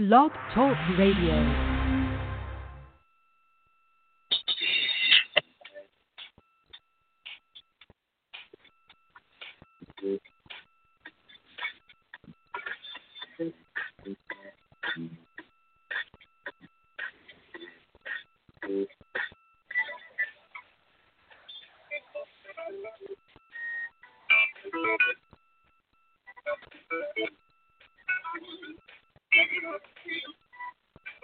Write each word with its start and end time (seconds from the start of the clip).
Blog 0.00 0.32
Talk 0.54 0.78
Radio. 0.96 1.70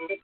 Good 0.09 0.19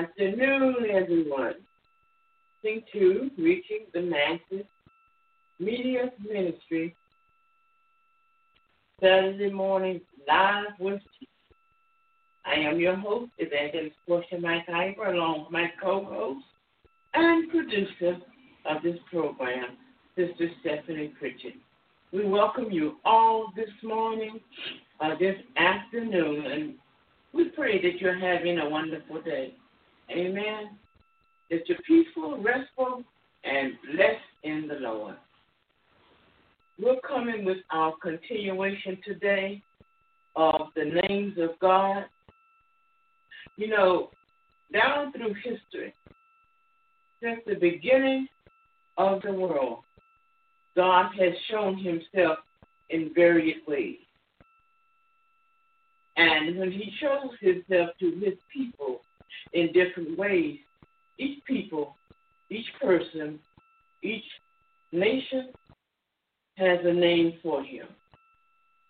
afternoon, 0.00 0.76
everyone. 0.90 1.56
Listening 2.64 2.82
to 2.92 3.30
Reaching 3.36 3.80
the 3.92 4.00
Masses 4.00 4.66
Media 5.58 6.10
Ministry 6.26 6.96
Saturday 8.98 9.50
morning 9.50 10.00
live 10.26 10.72
with. 10.78 11.02
I 12.46 12.54
am 12.54 12.80
your 12.80 12.96
host, 12.96 13.32
Evangelist 13.36 13.94
Portia 14.08 14.40
Mike 14.40 14.66
Ivor, 14.70 15.12
along 15.12 15.42
with 15.42 15.52
my 15.52 15.70
co-host 15.82 16.46
and 17.12 17.50
producer 17.50 18.16
of 18.70 18.82
this 18.82 18.96
program, 19.10 19.76
Sister 20.16 20.48
Stephanie 20.60 21.12
Pritchett. 21.18 21.56
We 22.10 22.24
welcome 22.24 22.70
you 22.70 22.96
all 23.04 23.52
this 23.54 23.68
morning, 23.82 24.40
uh, 25.00 25.16
this 25.18 25.36
afternoon, 25.58 26.46
and 26.46 26.74
we 27.34 27.50
pray 27.50 27.82
that 27.82 28.00
you're 28.00 28.18
having 28.18 28.60
a 28.60 28.68
wonderful 28.68 29.20
day. 29.20 29.52
Amen. 30.10 30.70
That 31.50 31.68
you're 31.68 31.78
peaceful, 31.86 32.38
restful, 32.42 33.02
and 33.44 33.72
blessed 33.92 34.18
in 34.42 34.68
the 34.68 34.74
Lord. 34.74 35.16
We're 36.80 37.00
coming 37.06 37.44
with 37.44 37.58
our 37.70 37.94
continuation 38.02 38.98
today 39.04 39.62
of 40.36 40.68
the 40.74 41.00
names 41.08 41.34
of 41.38 41.50
God. 41.60 42.04
You 43.56 43.68
know, 43.68 44.10
down 44.72 45.12
through 45.12 45.34
history, 45.34 45.92
since 47.22 47.40
the 47.46 47.54
beginning 47.54 48.26
of 48.96 49.22
the 49.22 49.32
world, 49.32 49.80
God 50.76 51.12
has 51.18 51.32
shown 51.50 51.76
himself 51.76 52.38
in 52.88 53.10
various 53.14 53.58
ways. 53.66 53.98
And 56.16 56.58
when 56.58 56.70
he 56.70 56.92
shows 57.00 57.30
himself 57.40 57.90
to 58.00 58.10
his 58.24 58.34
people 58.52 59.00
in 59.52 59.72
different 59.72 60.18
ways, 60.18 60.58
each 61.18 61.44
people, 61.44 61.96
each 62.50 62.66
person, 62.80 63.38
each 64.02 64.24
nation 64.92 65.50
has 66.56 66.78
a 66.84 66.92
name 66.92 67.34
for 67.42 67.62
him. 67.62 67.86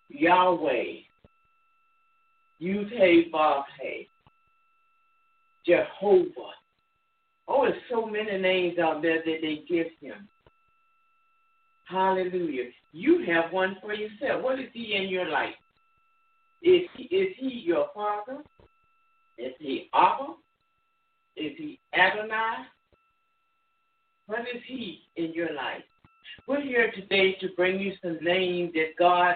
Yahweh, 0.09 1.01
Yud-Heh, 2.61 4.03
Jehovah. 5.65 6.51
Oh, 7.47 7.65
there's 7.65 7.81
so 7.89 8.05
many 8.05 8.37
names 8.37 8.77
out 8.79 9.01
there 9.01 9.21
that 9.25 9.37
they 9.41 9.63
give 9.67 9.87
him. 9.99 10.27
Hallelujah. 11.85 12.69
You 12.93 13.25
have 13.27 13.51
one 13.51 13.77
for 13.81 13.93
yourself. 13.93 14.43
What 14.43 14.59
is 14.59 14.69
he 14.73 14.95
in 14.95 15.09
your 15.09 15.29
life? 15.29 15.55
Is 16.61 16.83
he, 16.95 17.03
is 17.03 17.35
he 17.37 17.63
your 17.65 17.87
father? 17.93 18.43
Is 19.41 19.53
he 19.59 19.89
Abba? 19.93 20.33
Is 21.35 21.53
he 21.57 21.79
Adonai? 21.95 22.65
What 24.27 24.41
is 24.41 24.61
he 24.67 25.01
in 25.15 25.33
your 25.33 25.53
life? 25.53 25.83
We're 26.47 26.61
here 26.61 26.91
today 26.91 27.33
to 27.41 27.47
bring 27.57 27.79
you 27.79 27.93
some 28.03 28.19
names 28.21 28.73
that 28.73 28.95
God 28.99 29.35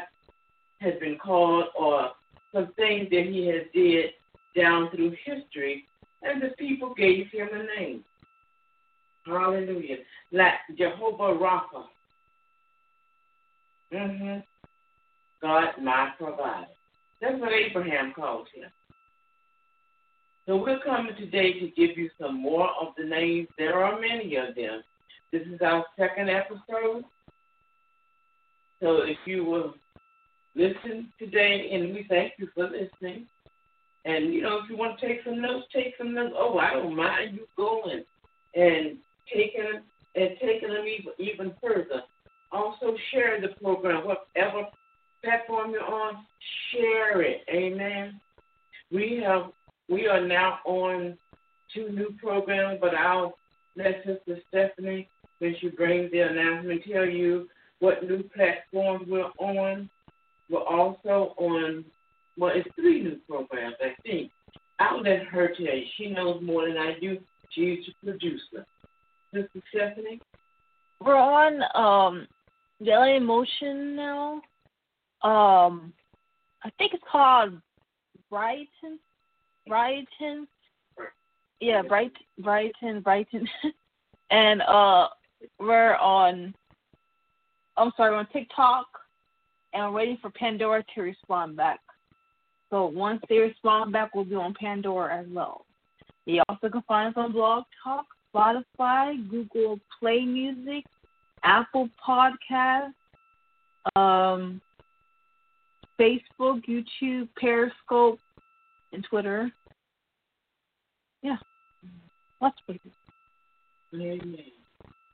has 0.81 0.93
been 0.99 1.17
called 1.17 1.65
or 1.77 2.11
some 2.53 2.71
things 2.75 3.09
that 3.09 3.25
he 3.25 3.47
has 3.47 3.63
did 3.73 4.11
down 4.55 4.89
through 4.91 5.15
history, 5.25 5.85
and 6.21 6.41
the 6.41 6.49
people 6.57 6.93
gave 6.95 7.27
him 7.31 7.49
a 7.51 7.79
name. 7.79 8.03
Hallelujah. 9.25 9.97
Like 10.31 10.53
Jehovah 10.77 11.33
Rapha. 11.33 11.85
Mm-hmm. 13.91 14.39
God, 15.41 15.67
my 15.81 16.09
provider. 16.17 16.67
That's 17.21 17.39
what 17.39 17.51
Abraham 17.51 18.13
called 18.15 18.47
him. 18.53 18.69
So 20.45 20.57
we're 20.57 20.79
coming 20.79 21.15
today 21.15 21.53
to 21.53 21.67
give 21.69 21.97
you 21.97 22.09
some 22.21 22.39
more 22.39 22.69
of 22.79 22.89
the 22.97 23.03
names. 23.03 23.47
There 23.57 23.83
are 23.83 23.99
many 23.99 24.35
of 24.35 24.53
them. 24.55 24.83
This 25.31 25.41
is 25.47 25.59
our 25.61 25.83
second 25.97 26.29
episode. 26.29 27.03
So 28.79 28.97
if 28.97 29.17
you 29.25 29.43
will 29.43 29.73
listen 30.55 31.11
today, 31.17 31.71
and 31.73 31.93
we 31.95 32.05
thank 32.07 32.33
you 32.37 32.47
for 32.53 32.69
listening. 32.69 33.25
And 34.05 34.33
you 34.33 34.43
know, 34.43 34.59
if 34.63 34.69
you 34.69 34.77
want 34.77 34.99
to 34.99 35.07
take 35.07 35.21
some 35.25 35.41
notes, 35.41 35.65
take 35.73 35.95
some 35.97 36.13
notes. 36.13 36.35
Oh, 36.37 36.59
I 36.59 36.73
don't 36.73 36.95
mind 36.95 37.33
you 37.33 37.47
going 37.57 38.03
and 38.53 38.97
taking 39.33 39.81
and 40.15 40.29
taking 40.39 40.69
them 40.69 40.85
even 40.85 41.13
even 41.17 41.53
further. 41.59 42.03
Also, 42.51 42.95
share 43.11 43.41
the 43.41 43.49
program, 43.59 44.05
whatever 44.05 44.67
platform 45.23 45.71
you're 45.71 45.83
on, 45.83 46.23
share 46.71 47.21
it. 47.21 47.41
Amen. 47.49 48.21
We 48.91 49.21
have 49.25 49.49
we 49.89 50.07
are 50.07 50.25
now 50.25 50.59
on 50.65 51.17
two 51.73 51.89
new 51.89 52.13
programs, 52.21 52.79
but 52.81 52.95
I'll 52.95 53.35
let 53.75 54.03
Sister 54.05 54.39
Stephanie, 54.49 55.07
when 55.39 55.55
she 55.59 55.69
brings 55.69 56.11
the 56.11 56.19
announcement, 56.19 56.81
tell 56.91 57.05
you 57.05 57.47
what 57.79 58.03
new 58.03 58.23
platforms 58.35 59.05
we're 59.07 59.31
on. 59.37 59.89
We're 60.49 60.61
also 60.61 61.33
on, 61.37 61.85
well, 62.37 62.51
it's 62.55 62.69
three 62.75 63.01
new 63.01 63.17
programs, 63.27 63.75
I 63.81 63.95
think. 64.03 64.31
I'll 64.79 65.01
let 65.01 65.23
her 65.23 65.49
tell 65.49 65.65
you. 65.65 65.85
She 65.97 66.07
knows 66.07 66.41
more 66.41 66.67
than 66.67 66.77
I 66.77 66.97
do. 66.99 67.17
She's 67.51 67.79
the 67.85 68.11
producer. 68.11 68.65
Sister 69.33 69.61
Stephanie? 69.69 70.21
We're 70.99 71.15
on 71.15 71.61
um, 71.75 72.27
Daily 72.83 73.19
Motion 73.19 73.95
now. 73.95 74.41
Um, 75.21 75.93
I 76.63 76.69
think 76.77 76.93
it's 76.93 77.03
called 77.09 77.59
Brighton 78.29 78.99
Brighton. 79.67 80.47
Yeah, 81.59 81.81
Bright 81.81 82.13
Brighton, 82.39 83.01
Brighton. 83.01 83.47
and 84.31 84.61
uh 84.63 85.07
we're 85.59 85.95
on 85.95 86.53
I'm 87.77 87.91
sorry, 87.97 88.11
we're 88.11 88.17
on 88.17 88.27
TikTok 88.31 88.87
and 89.73 89.83
we're 89.83 89.99
waiting 89.99 90.17
for 90.21 90.29
Pandora 90.31 90.83
to 90.95 91.01
respond 91.01 91.57
back. 91.57 91.79
So 92.69 92.85
once 92.85 93.21
they 93.29 93.37
respond 93.37 93.91
back 93.91 94.15
we'll 94.15 94.25
be 94.25 94.35
on 94.35 94.53
Pandora 94.53 95.19
as 95.19 95.27
well. 95.29 95.65
You 96.25 96.41
also 96.49 96.69
can 96.69 96.81
find 96.87 97.09
us 97.09 97.13
on 97.17 97.31
Blog 97.31 97.63
Talk, 97.83 98.05
Spotify, 98.33 99.29
Google 99.29 99.79
Play 99.99 100.25
Music, 100.25 100.83
Apple 101.43 101.87
Podcasts, 102.05 102.93
um, 103.95 104.59
Facebook, 105.99 106.61
YouTube, 106.67 107.29
Periscope, 107.37 108.19
and 108.95 109.05
Twitter. 109.09 109.51
Yeah, 111.21 111.37
lots 112.41 112.57
of 112.61 112.65
places. 112.65 112.97
Amen. 113.93 114.35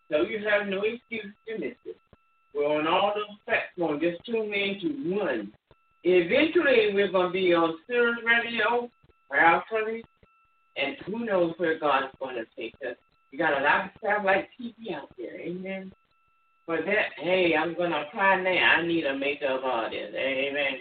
So 0.10 0.24
you 0.24 0.40
have 0.48 0.68
no 0.68 0.82
excuse 0.82 1.34
to 1.48 1.60
miss 1.60 1.76
it. 1.86 1.98
We're 2.54 2.80
on 2.80 2.88
all 2.88 3.14
those 3.16 3.38
platforms. 3.46 4.02
Just 4.02 4.26
tune 4.26 4.54
in 4.54 4.80
to 4.82 5.16
one. 5.16 5.52
Eventually, 6.04 6.94
we're 6.94 7.12
going 7.12 7.28
to 7.28 7.34
be 7.34 7.54
on 7.54 7.78
Sirius 7.88 8.18
Radio, 8.26 8.90
prayerfully, 9.30 10.04
and 10.76 10.98
who 11.06 11.26
knows 11.26 11.54
where 11.58 11.80
God's 11.80 12.14
going 12.20 12.36
to 12.36 12.46
take 12.58 12.74
us. 12.88 12.98
We 13.32 13.38
got 13.38 13.60
a 13.60 13.64
lot 13.64 13.86
of 13.86 13.92
satellite 14.04 14.50
TV 14.60 14.94
out 14.96 15.10
there, 15.18 15.40
amen. 15.40 15.94
But 16.68 16.80
that, 16.86 17.14
hey, 17.18 17.56
I'm 17.58 17.76
going 17.76 17.92
to 17.92 18.02
apply 18.02 18.42
now. 18.42 18.76
I 18.78 18.86
need 18.86 19.06
a 19.06 19.18
makeup 19.18 19.62
artist, 19.64 20.14
amen. 20.16 20.80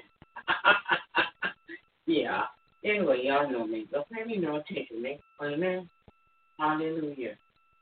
yeah. 2.07 2.43
Anyway, 2.85 3.21
y'all 3.25 3.51
know 3.51 3.67
me. 3.67 3.87
Don't 3.91 4.09
pay 4.11 4.25
me 4.25 4.39
no 4.39 4.57
attention, 4.57 5.03
man. 5.03 5.19
Amen. 5.41 5.89
Hallelujah. 6.59 7.37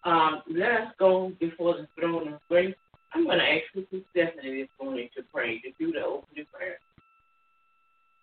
Um, 0.04 0.42
let 0.50 0.70
us 0.72 0.92
go 0.98 1.32
before 1.40 1.74
the 1.74 1.88
throne 1.98 2.32
of 2.32 2.40
grace. 2.48 2.74
I'm 3.12 3.24
going 3.24 3.38
to 3.38 3.44
ask 3.44 3.62
Sister 3.74 4.04
Stephanie 4.10 4.62
this 4.62 4.68
morning 4.80 5.08
to 5.16 5.22
pray, 5.32 5.60
to 5.60 5.70
do 5.78 5.92
the 5.92 6.00
opening 6.00 6.46
prayer. 6.52 6.78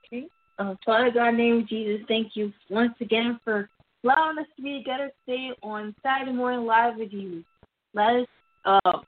Okay. 0.05 0.27
Uh, 0.59 0.75
Father 0.85 1.11
God, 1.11 1.31
name 1.31 1.59
of 1.59 1.69
Jesus, 1.69 2.05
thank 2.07 2.35
you 2.35 2.53
once 2.69 2.93
again 3.01 3.39
for 3.43 3.69
allowing 4.03 4.37
us 4.37 4.45
to 4.55 4.61
be 4.61 4.79
together 4.79 5.11
today 5.25 5.51
on 5.63 5.95
Saturday 6.03 6.31
morning 6.31 6.65
live 6.65 6.97
with 6.97 7.11
you. 7.11 7.43
Let 7.93 8.15
us 8.15 8.27
uh, 8.65 8.99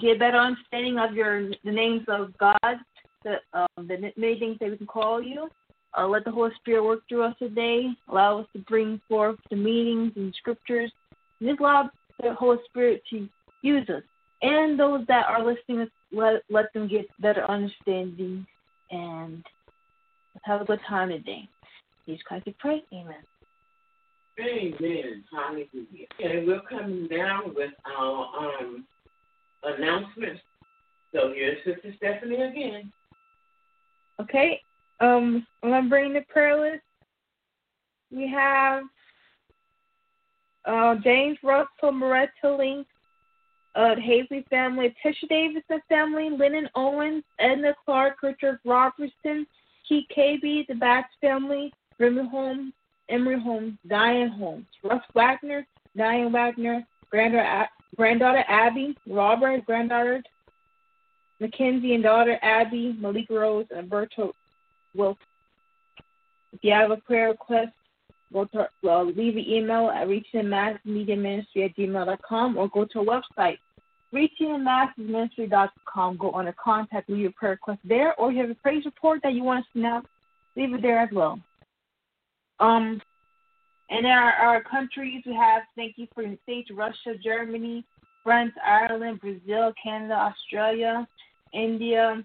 get 0.00 0.18
better 0.18 0.36
understanding 0.36 0.98
of 0.98 1.14
your 1.14 1.48
the 1.64 1.72
names 1.72 2.02
of 2.08 2.36
God, 2.38 2.76
the, 3.24 3.36
uh, 3.52 3.66
the 3.76 4.12
many 4.16 4.38
things 4.38 4.58
that 4.60 4.70
we 4.70 4.76
can 4.76 4.86
call 4.86 5.22
you. 5.22 5.48
Uh, 5.96 6.06
let 6.06 6.24
the 6.24 6.30
Holy 6.30 6.50
Spirit 6.56 6.84
work 6.84 7.00
through 7.08 7.22
us 7.22 7.34
today. 7.38 7.86
Allow 8.08 8.40
us 8.40 8.46
to 8.52 8.58
bring 8.60 9.00
forth 9.08 9.36
the 9.50 9.56
meanings 9.56 10.12
and 10.16 10.34
scriptures. 10.38 10.92
And 11.40 11.48
just 11.48 11.60
allow 11.60 11.90
the 12.22 12.34
Holy 12.34 12.58
Spirit 12.68 13.02
to 13.10 13.28
use 13.62 13.88
us. 13.88 14.02
And 14.42 14.78
those 14.78 15.06
that 15.08 15.26
are 15.26 15.44
listening, 15.44 15.88
let, 16.12 16.42
let 16.50 16.72
them 16.74 16.88
get 16.88 17.06
better 17.20 17.48
understanding 17.50 18.46
and 18.90 19.42
have 20.44 20.60
a 20.60 20.64
good 20.64 20.80
time 20.88 21.08
today. 21.08 21.48
Jesus 22.06 22.22
Christ, 22.26 22.46
we 22.46 22.54
pray. 22.58 22.82
Amen. 22.92 23.16
Amen. 24.38 25.24
Hallelujah. 25.32 26.06
Okay, 26.20 26.44
we're 26.46 26.60
coming 26.68 27.08
down 27.08 27.54
with 27.54 27.70
our 27.98 28.60
um, 28.60 28.84
announcements. 29.64 30.42
So 31.14 31.32
here's 31.34 31.56
Sister 31.64 31.94
Stephanie 31.96 32.42
again. 32.42 32.92
Okay, 34.20 34.60
um, 35.00 35.46
I'm 35.62 35.88
bring 35.88 36.12
the 36.12 36.22
prayer 36.28 36.58
list. 36.60 36.82
We 38.10 38.30
have 38.30 38.84
uh, 40.64 40.96
James 41.02 41.38
Russell, 41.42 41.92
Moretta 41.92 42.56
Link, 42.56 42.86
uh, 43.74 43.94
Hazley 43.96 44.46
family, 44.48 44.94
Tisha 45.04 45.28
Davidson 45.28 45.80
family, 45.88 46.30
Lennon 46.30 46.68
Owens, 46.74 47.24
Edna 47.38 47.74
Clark, 47.84 48.22
Richard 48.22 48.58
Robertson, 48.64 49.46
Keith 49.88 50.06
KB, 50.16 50.66
the 50.66 50.74
Bax 50.74 51.08
family, 51.20 51.72
Remy 51.98 52.28
Holmes, 52.28 52.72
Emery 53.08 53.40
Holmes, 53.40 53.74
Diane 53.86 54.30
Holmes, 54.30 54.66
Russ 54.82 55.02
Wagner, 55.14 55.66
Diane 55.96 56.32
Wagner, 56.32 56.86
granddaughter, 57.10 57.68
granddaughter 57.96 58.44
Abby, 58.48 58.96
Robert, 59.06 59.64
granddaughter 59.66 60.22
Mackenzie 61.38 61.94
and 61.94 62.02
daughter 62.02 62.38
Abby, 62.42 62.96
Malik 62.98 63.26
Rose, 63.28 63.66
and 63.70 63.90
Berto 63.90 64.32
Wilson. 64.96 65.20
If 66.52 66.60
you 66.62 66.72
have 66.72 66.90
a 66.90 66.96
prayer 66.96 67.28
request, 67.28 67.72
go 68.32 68.46
to 68.46 68.68
well, 68.82 69.04
leave 69.04 69.36
an 69.36 69.44
email 69.46 69.90
at 69.90 70.08
reachingmassmediaministry 70.08 71.64
at 71.64 71.76
gmail.com 71.76 72.56
or 72.56 72.68
go 72.68 72.84
to 72.84 72.98
our 73.00 73.04
website, 73.04 73.58
reachingmassministry.com. 74.14 76.16
Go 76.16 76.30
on 76.30 76.46
a 76.48 76.52
contact, 76.52 77.10
leave 77.10 77.20
your 77.20 77.32
prayer 77.32 77.52
request 77.52 77.80
there, 77.84 78.18
or 78.18 78.32
you 78.32 78.40
have 78.40 78.50
a 78.50 78.56
praise 78.56 78.84
report 78.84 79.20
that 79.22 79.34
you 79.34 79.44
want 79.44 79.60
us 79.60 79.66
to 79.74 79.80
know, 79.80 80.02
leave 80.56 80.74
it 80.74 80.82
there 80.82 80.98
as 80.98 81.10
well. 81.12 81.38
Um, 82.58 83.00
and 83.90 84.00
in 84.00 84.06
our, 84.06 84.32
our 84.32 84.60
countries, 84.62 85.22
we 85.26 85.34
have 85.34 85.62
thank 85.76 85.96
you 85.96 86.08
for 86.14 86.24
the 86.24 86.38
states 86.42 86.70
Russia, 86.74 87.14
Germany, 87.22 87.84
France, 88.24 88.54
Ireland, 88.64 89.20
Brazil, 89.20 89.72
Canada, 89.80 90.14
Australia, 90.14 91.06
India, 91.52 92.24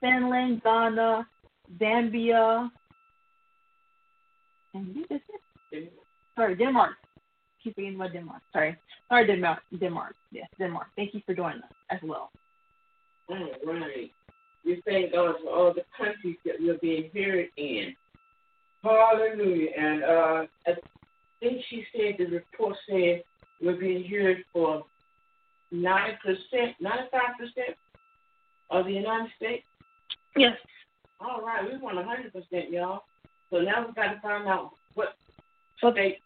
Finland, 0.00 0.62
Ghana, 0.64 1.24
Zambia, 1.80 2.70
and 4.74 4.94
this 4.94 5.20
is 5.72 5.88
sorry, 6.36 6.56
Denmark. 6.56 6.92
Keep 7.62 7.74
forgetting 7.74 7.96
about 7.96 8.12
Denmark. 8.12 8.42
Sorry. 8.52 8.76
Sorry, 9.08 9.26
Denmark. 9.26 9.60
Denmark. 9.78 10.14
Yes, 10.30 10.48
Denmark. 10.58 10.86
Thank 10.96 11.14
you 11.14 11.20
for 11.26 11.34
joining 11.34 11.62
us 11.62 11.70
as 11.90 11.98
well. 12.02 12.30
All 13.28 13.50
right. 13.66 14.10
We 14.64 14.82
thank 14.86 15.12
God 15.12 15.36
for 15.42 15.50
all 15.50 15.74
the 15.74 15.84
countries 15.96 16.36
that 16.44 16.54
we're 16.60 16.78
being 16.78 17.10
heard 17.14 17.48
in. 17.56 17.94
Hallelujah. 18.82 19.70
And 19.76 20.04
uh, 20.04 20.46
I 20.66 20.72
think 21.40 21.62
she 21.68 21.84
said 21.92 22.16
the 22.18 22.26
report 22.26 22.76
said 22.88 23.22
we're 23.60 23.76
being 23.76 24.08
heard 24.08 24.44
for 24.52 24.84
9%, 25.72 26.12
95% 26.54 26.74
of 28.70 28.84
the 28.84 28.92
United 28.92 29.30
States. 29.36 29.64
Yes. 30.36 30.56
All 31.20 31.42
right, 31.44 31.64
we 31.64 31.78
want 31.78 31.98
100%, 31.98 32.70
y'all. 32.70 33.02
So 33.50 33.60
now 33.60 33.84
we've 33.84 33.94
got 33.94 34.14
to 34.14 34.20
find 34.20 34.46
out 34.46 34.72
what 34.94 35.16
So 35.80 35.90
state. 35.92 36.18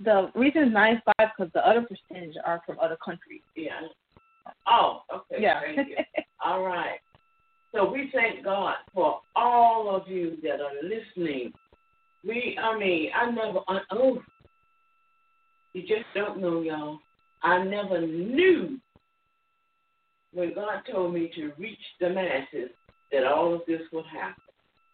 the 0.00 0.30
reason 0.34 0.64
is 0.64 0.72
95 0.72 1.14
because 1.18 1.52
the 1.54 1.66
other 1.66 1.82
percentage 1.82 2.34
are 2.44 2.62
from 2.66 2.78
other 2.80 2.96
countries. 3.02 3.42
Yeah. 3.56 3.80
Oh, 4.68 5.02
okay. 5.14 5.42
Yeah. 5.42 5.60
Thank 5.74 5.88
you. 5.88 5.96
All 6.44 6.62
right. 6.62 6.98
So 7.74 7.90
we 7.90 8.10
thank 8.12 8.44
God 8.44 8.76
for 8.94 9.20
all 9.34 9.94
of 9.94 10.06
you 10.06 10.36
that 10.42 10.60
are 10.60 10.74
listening. 10.82 11.52
We, 12.24 12.56
I 12.62 12.78
mean, 12.78 13.10
I 13.14 13.30
never, 13.30 13.60
I, 13.66 13.80
oh, 13.90 14.22
you 15.72 15.82
just 15.82 16.04
don't 16.14 16.40
know, 16.40 16.60
y'all. 16.60 16.98
I 17.42 17.64
never 17.64 18.00
knew 18.00 18.78
when 20.32 20.54
God 20.54 20.82
told 20.90 21.14
me 21.14 21.30
to 21.34 21.52
reach 21.58 21.78
the 22.00 22.10
masses 22.10 22.70
that 23.14 23.24
all 23.26 23.54
of 23.54 23.62
this 23.66 23.82
would 23.92 24.06
happen. 24.06 24.34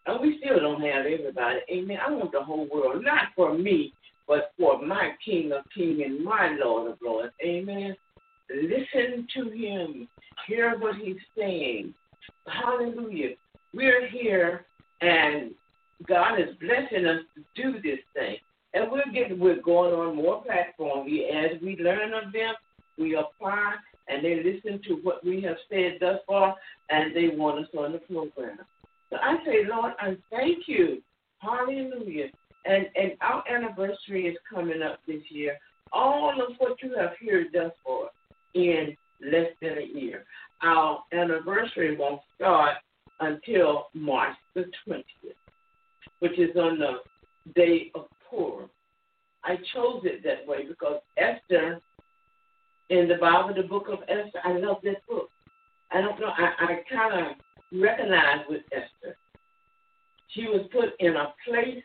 And 0.05 0.21
we 0.21 0.39
still 0.43 0.59
don't 0.59 0.81
have 0.81 1.05
everybody. 1.05 1.59
Amen. 1.71 1.97
I 2.05 2.11
want 2.11 2.31
the 2.31 2.41
whole 2.41 2.67
world, 2.73 3.03
not 3.03 3.29
for 3.35 3.57
me, 3.57 3.93
but 4.27 4.51
for 4.57 4.81
my 4.81 5.11
King 5.23 5.51
of 5.51 5.63
Kings 5.75 6.01
and 6.03 6.23
my 6.23 6.55
Lord 6.63 6.91
of 6.91 6.97
Lords. 7.03 7.33
Amen. 7.43 7.95
Listen 8.49 9.27
to 9.35 9.49
him. 9.49 10.07
Hear 10.47 10.77
what 10.79 10.95
he's 10.95 11.17
saying. 11.37 11.93
Hallelujah. 12.47 13.35
We're 13.73 14.07
here 14.07 14.65
and 15.01 15.51
God 16.07 16.39
is 16.39 16.55
blessing 16.59 17.05
us 17.05 17.21
to 17.35 17.61
do 17.61 17.81
this 17.81 17.99
thing. 18.13 18.37
And 18.73 18.91
we're 18.91 19.11
getting 19.13 19.39
we're 19.39 19.61
going 19.61 19.93
on 19.93 20.15
more 20.15 20.43
platforms. 20.43 21.11
As 21.33 21.61
we 21.61 21.77
learn 21.77 22.13
of 22.13 22.31
them, 22.31 22.53
we 22.97 23.15
apply 23.15 23.75
and 24.11 24.23
they 24.23 24.43
listen 24.43 24.81
to 24.87 24.95
what 25.03 25.23
we 25.25 25.41
have 25.41 25.57
said 25.69 25.97
thus 25.99 26.19
far 26.27 26.55
and 26.89 27.15
they 27.15 27.29
want 27.35 27.59
us 27.59 27.69
on 27.77 27.93
the 27.93 27.99
program. 27.99 28.59
So 29.09 29.17
I 29.21 29.37
say, 29.45 29.63
Lord, 29.69 29.93
I 29.99 30.17
thank 30.29 30.67
you. 30.67 31.01
Hallelujah. 31.39 32.27
And 32.65 32.87
and 32.95 33.13
our 33.21 33.43
anniversary 33.49 34.27
is 34.27 34.37
coming 34.51 34.81
up 34.81 34.99
this 35.07 35.21
year. 35.29 35.57
All 35.91 36.31
of 36.31 36.55
what 36.59 36.81
you 36.81 36.95
have 36.97 37.11
heard 37.25 37.47
thus 37.53 37.71
far 37.83 38.09
in 38.53 38.95
less 39.21 39.51
than 39.61 39.77
a 39.77 39.99
year. 39.99 40.25
Our 40.61 41.03
anniversary 41.13 41.97
won't 41.97 42.21
start 42.35 42.75
until 43.19 43.87
March 43.93 44.35
the 44.55 44.65
20th, 44.87 45.03
which 46.19 46.37
is 46.37 46.55
on 46.55 46.79
the 46.79 46.97
day 47.55 47.91
of 47.95 48.05
Purim. 48.29 48.69
I 49.43 49.55
chose 49.73 50.01
it 50.03 50.23
that 50.23 50.47
way 50.47 50.67
because 50.67 51.01
Esther, 51.17 51.79
in 52.91 53.07
the 53.07 53.15
Bible, 53.15 53.53
the 53.55 53.67
book 53.67 53.87
of 53.89 53.99
Esther, 54.09 54.39
I 54.43 54.57
love 54.57 54.77
that 54.83 55.05
book. 55.07 55.29
I 55.91 56.01
don't 56.01 56.19
know, 56.19 56.27
I, 56.27 56.51
I 56.59 56.79
kind 56.93 57.25
of 57.25 57.79
recognize 57.79 58.45
with 58.49 58.63
Esther. 58.71 59.15
She 60.27 60.43
was 60.43 60.67
put 60.71 60.89
in 60.99 61.15
a 61.15 61.33
place 61.47 61.83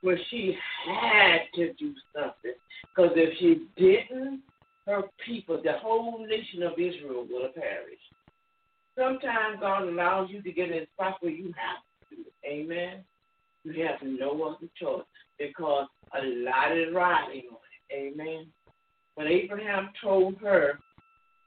where 0.00 0.18
she 0.30 0.56
had 0.86 1.40
to 1.54 1.74
do 1.74 1.92
something. 2.14 2.54
Because 2.94 3.12
if 3.16 3.38
she 3.38 3.66
didn't, 3.76 4.40
her 4.86 5.02
people, 5.24 5.60
the 5.62 5.72
whole 5.78 6.26
nation 6.26 6.62
of 6.62 6.72
Israel 6.72 7.26
will 7.30 7.42
have 7.42 7.54
perished. 7.54 8.00
Sometimes 8.98 9.60
God 9.60 9.82
allows 9.82 10.30
you 10.30 10.40
to 10.40 10.52
get 10.52 10.70
in 10.70 10.84
a 10.84 10.86
spot 10.94 11.16
where 11.20 11.32
you 11.32 11.52
have 11.56 11.82
to. 12.10 12.48
Amen. 12.48 13.04
You 13.64 13.84
have 13.84 14.00
no 14.02 14.42
other 14.42 14.68
choice 14.80 15.04
because 15.38 15.86
a 16.14 16.24
lot 16.24 16.76
is 16.76 16.94
riding 16.94 17.42
on 17.50 17.58
it. 17.90 18.14
Amen. 18.14 18.46
When 19.16 19.26
Abraham 19.26 19.90
told 20.02 20.36
her 20.42 20.78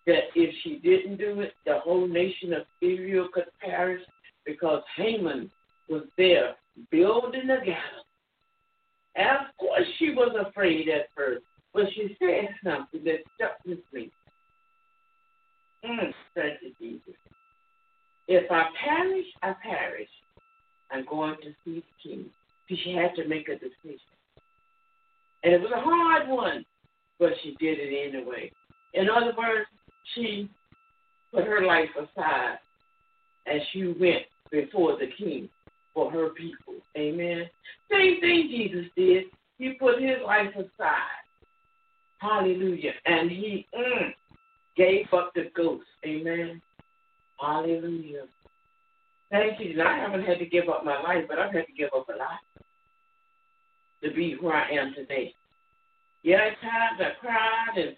that 0.06 0.24
if 0.36 0.54
she 0.64 0.80
didn't 0.80 1.18
do 1.18 1.40
it, 1.42 1.54
the 1.66 1.80
whole 1.80 2.08
nation 2.08 2.54
of 2.54 2.64
Israel 2.82 3.30
could 3.34 3.46
perish 3.62 4.02
because 4.46 4.82
Haman 4.98 5.50
was 5.88 6.04
there 6.18 6.56
building 6.92 7.50
a 7.50 7.64
gallows. 7.64 8.06
And 9.16 9.28
of 9.28 9.58
course 9.60 9.86
she 9.98 10.12
was 10.12 10.36
afraid 10.48 10.90
at 10.90 11.10
first, 11.16 11.44
but 11.74 11.86
she 11.94 12.16
said 12.20 12.56
something 12.64 13.04
that 13.04 13.24
stuck 13.36 13.58
with 13.66 13.80
me. 13.94 14.10
Mm, 15.86 16.14
thank 16.36 16.60
Jesus. 16.80 17.14
If 18.28 18.52
I 18.52 18.66
perish, 18.84 19.26
I 19.42 19.54
perish. 19.64 20.10
I'm 20.92 21.06
going 21.06 21.36
to 21.44 21.52
see 21.64 21.84
the 21.84 22.10
king. 22.10 22.26
She 22.68 22.96
had 22.96 23.16
to 23.16 23.28
make 23.28 23.48
a 23.48 23.56
decision. 23.56 24.00
And 25.44 25.54
it 25.54 25.62
was 25.62 25.72
a 25.76 25.82
hard 25.82 26.28
one, 26.28 26.66
but 27.20 27.30
she 27.44 27.58
did 27.60 27.78
it 27.80 28.14
anyway. 28.14 28.52
In 28.94 29.10
other 29.10 29.34
words, 29.38 29.68
she 30.16 30.50
put 31.34 31.46
her 31.46 31.66
life 31.66 31.90
aside 31.98 32.58
and 33.46 33.62
she 33.72 33.88
went 34.00 34.24
before 34.52 34.98
the 34.98 35.08
king 35.18 35.50
for 35.94 36.12
her 36.12 36.30
people. 36.30 36.76
Amen. 36.98 37.50
Same 37.92 38.20
thing 38.22 38.48
Jesus 38.50 38.86
did. 38.96 39.26
He 39.58 39.74
put 39.74 40.02
his 40.02 40.18
life 40.26 40.56
aside. 40.56 41.24
Hallelujah. 42.20 42.94
And 43.06 43.30
he 43.30 43.68
mm, 43.76 44.12
gave 44.76 45.06
up 45.14 45.32
the 45.36 45.52
ghost. 45.56 45.86
Amen. 46.06 46.62
Hallelujah. 47.40 48.24
Thank 49.32 49.60
you. 49.60 49.82
I 49.82 49.98
haven't 49.98 50.24
had 50.24 50.40
to 50.40 50.46
give 50.46 50.70
up 50.70 50.84
my 50.84 51.02
life, 51.02 51.26
but 51.28 51.40
I've 51.40 51.54
had 51.54 51.68
to 51.68 51.74
give 51.74 51.90
up 51.96 52.08
a 52.10 52.18
lot 52.18 52.40
to 54.04 54.12
be 54.12 54.38
where 54.40 54.56
I 54.56 54.72
am 54.72 54.94
today. 54.96 55.36
Yeah, 56.29 56.38
at 56.38 56.62
times 56.62 57.00
I 57.00 57.19
cried, 57.19 57.77
and 57.77 57.95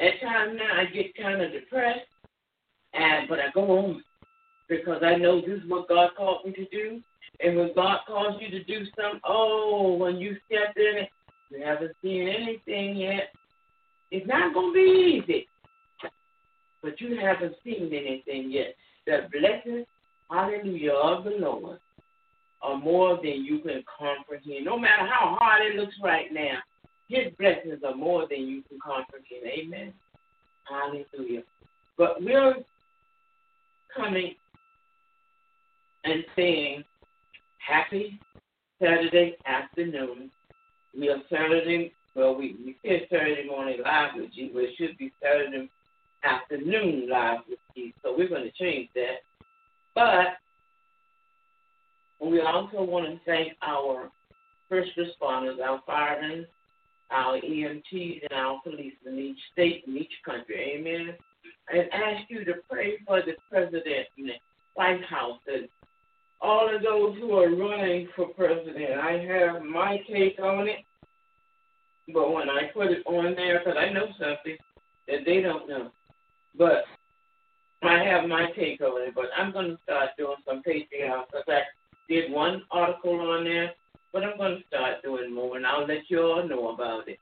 at 0.00 0.20
times 0.20 0.58
now 0.58 0.80
I 0.80 0.84
get 0.86 1.16
kind 1.16 1.40
of 1.40 1.52
depressed, 1.52 2.00
and 2.92 3.28
but 3.28 3.38
I 3.38 3.50
go 3.54 3.62
on 3.78 4.02
because 4.68 5.02
I 5.04 5.14
know 5.14 5.40
this 5.40 5.62
is 5.62 5.68
what 5.68 5.88
God 5.88 6.10
called 6.16 6.44
me 6.44 6.52
to 6.54 6.64
do. 6.66 7.00
And 7.40 7.56
when 7.56 7.74
God 7.74 8.00
calls 8.06 8.40
you 8.40 8.50
to 8.50 8.64
do 8.64 8.84
something, 8.96 9.20
oh, 9.24 9.96
when 9.96 10.16
you 10.16 10.36
step 10.46 10.74
in 10.76 11.04
it, 11.04 11.08
you 11.50 11.62
haven't 11.64 11.92
seen 12.02 12.26
anything 12.26 12.96
yet. 12.96 13.28
It's 14.10 14.26
not 14.26 14.52
going 14.52 14.72
to 14.72 14.74
be 14.74 15.22
easy 15.22 15.46
but 16.86 17.00
you 17.00 17.18
haven't 17.20 17.54
seen 17.64 17.90
anything 17.92 18.50
yet. 18.50 18.76
The 19.06 19.28
blessings, 19.32 19.86
hallelujah, 20.30 20.92
of 20.92 21.24
the 21.24 21.30
Lord 21.30 21.78
are 22.62 22.78
more 22.78 23.16
than 23.16 23.44
you 23.44 23.58
can 23.58 23.82
comprehend. 23.98 24.64
No 24.64 24.78
matter 24.78 25.04
how 25.04 25.36
hard 25.38 25.62
it 25.66 25.74
looks 25.74 25.94
right 26.02 26.32
now, 26.32 26.58
His 27.08 27.32
blessings 27.38 27.82
are 27.86 27.94
more 27.94 28.26
than 28.28 28.40
you 28.40 28.62
can 28.68 28.78
comprehend. 28.80 29.46
Amen. 29.46 29.92
Hallelujah. 30.64 31.42
But 31.96 32.22
we're 32.22 32.56
coming 33.96 34.34
and 36.04 36.24
saying 36.34 36.84
happy 37.58 38.20
Saturday 38.80 39.36
afternoon. 39.46 40.30
We 40.98 41.08
are 41.08 41.22
Saturday, 41.30 41.92
well, 42.14 42.34
we, 42.34 42.56
we 42.64 42.76
said 42.84 43.06
Saturday 43.10 43.46
morning 43.46 43.78
live 43.84 44.10
with 44.16 44.30
you, 44.32 44.50
but 44.52 44.64
it 44.64 44.70
should 44.78 44.96
be 44.98 45.12
Saturday 45.22 45.68
afternoon 46.24 47.08
live 47.08 47.40
with 47.48 47.58
you. 47.74 47.92
So 48.02 48.14
we're 48.16 48.28
going 48.28 48.44
to 48.44 48.52
change 48.52 48.88
that. 48.94 49.22
But 49.94 50.38
we 52.20 52.40
also 52.40 52.82
want 52.82 53.06
to 53.06 53.18
thank 53.24 53.52
our 53.62 54.10
first 54.68 54.90
responders, 54.96 55.60
our 55.60 55.80
firemen, 55.86 56.46
our 57.10 57.38
EMTs, 57.38 58.22
and 58.22 58.32
our 58.32 58.60
police 58.62 58.94
in 59.06 59.18
each 59.18 59.38
state 59.52 59.84
and 59.86 59.96
each 59.96 60.12
country. 60.24 60.76
Amen. 60.78 61.14
And 61.72 61.92
ask 61.92 62.28
you 62.28 62.44
to 62.44 62.54
pray 62.70 62.98
for 63.06 63.20
the 63.22 63.34
president 63.50 64.06
and 64.18 64.28
the 64.28 64.34
White 64.74 65.04
House 65.04 65.40
and 65.46 65.68
all 66.40 66.74
of 66.74 66.82
those 66.82 67.16
who 67.18 67.32
are 67.32 67.54
running 67.54 68.08
for 68.14 68.28
president. 68.28 69.00
I 69.00 69.12
have 69.12 69.62
my 69.62 69.98
take 70.10 70.38
on 70.38 70.68
it, 70.68 70.84
but 72.12 72.32
when 72.32 72.48
I 72.48 72.70
put 72.72 72.88
it 72.88 73.06
on 73.06 73.34
there, 73.34 73.58
because 73.58 73.78
I 73.78 73.92
know 73.92 74.06
something 74.18 74.56
that 75.08 75.20
they 75.24 75.40
don't 75.40 75.68
know, 75.68 75.90
but 76.56 76.84
I 77.82 78.02
have 78.04 78.28
my 78.28 78.50
take 78.52 78.80
on 78.80 79.08
it. 79.08 79.14
But 79.14 79.26
I'm 79.36 79.52
going 79.52 79.70
to 79.70 79.78
start 79.82 80.10
doing 80.18 80.36
some 80.46 80.62
Patreon 80.66 81.24
because 81.26 81.44
I 81.48 81.62
did 82.08 82.30
one 82.30 82.62
article 82.70 83.18
on 83.18 83.44
there, 83.44 83.72
but 84.12 84.24
I'm 84.24 84.36
going 84.36 84.58
to 84.58 84.66
start 84.66 85.02
doing 85.02 85.34
more, 85.34 85.56
and 85.56 85.66
I'll 85.66 85.86
let 85.86 86.08
you 86.08 86.20
all 86.22 86.46
know 86.48 86.70
about 86.70 87.08
it. 87.08 87.18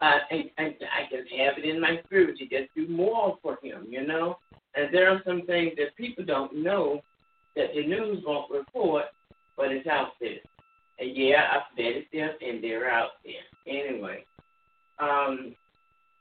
Uh, 0.00 0.18
and, 0.30 0.50
and 0.58 0.74
I 0.92 1.08
can 1.08 1.24
have 1.38 1.58
it 1.58 1.64
in 1.64 1.80
my 1.80 2.00
spirit 2.06 2.36
to 2.38 2.46
just 2.46 2.74
do 2.74 2.88
more 2.88 3.38
for 3.42 3.58
him, 3.62 3.86
you 3.88 4.06
know. 4.06 4.38
And 4.74 4.92
there 4.92 5.08
are 5.10 5.22
some 5.26 5.42
things 5.46 5.72
that 5.76 5.96
people 5.96 6.24
don't 6.24 6.54
know 6.62 7.00
that 7.56 7.68
the 7.74 7.86
news 7.86 8.22
won't 8.26 8.50
report, 8.50 9.04
but 9.56 9.70
it's 9.70 9.86
out 9.86 10.12
there. 10.20 10.38
And 10.98 11.16
yeah, 11.16 11.48
I've 11.52 11.78
vetted 11.78 12.10
them, 12.12 12.30
and 12.40 12.62
they're 12.62 12.90
out 12.90 13.10
there. 13.24 13.34
Anyway, 13.66 14.24
um, 14.98 15.54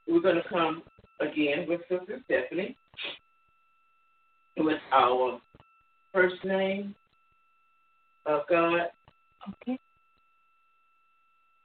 we're 0.07 0.21
going 0.21 0.41
to 0.41 0.49
come 0.49 0.83
again 1.19 1.65
with 1.67 1.81
Sister 1.89 2.19
Stephanie 2.25 2.75
with 4.57 4.79
our 4.91 5.39
first 6.13 6.43
name 6.43 6.95
of 8.25 8.41
God. 8.49 8.87
Okay. 9.49 9.79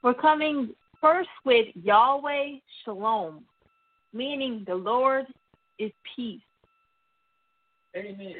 We're 0.02 0.14
coming 0.14 0.71
first 1.00 1.28
with 1.45 1.67
Yahweh 1.75 2.57
Shalom, 2.85 3.45
meaning 4.12 4.64
the 4.67 4.75
Lord 4.75 5.26
is 5.78 5.93
peace. 6.17 6.40
Amen. 7.97 8.35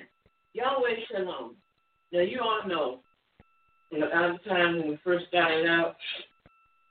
Yahweh 0.55 0.95
Shalom. 1.11 1.57
Now, 2.13 2.21
you 2.21 2.41
all 2.41 2.67
know, 2.67 3.01
you 3.91 3.99
know, 3.99 4.07
at 4.07 4.43
the 4.43 4.49
time 4.49 4.79
when 4.79 4.89
we 4.89 4.99
first 5.05 5.27
started 5.29 5.67
out, 5.67 5.97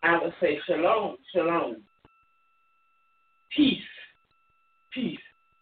I 0.04 0.22
would 0.22 0.34
say 0.42 0.60
Shalom, 0.68 1.18
Shalom. 1.34 1.78
Peace 3.56 3.82
peace. 4.98 5.20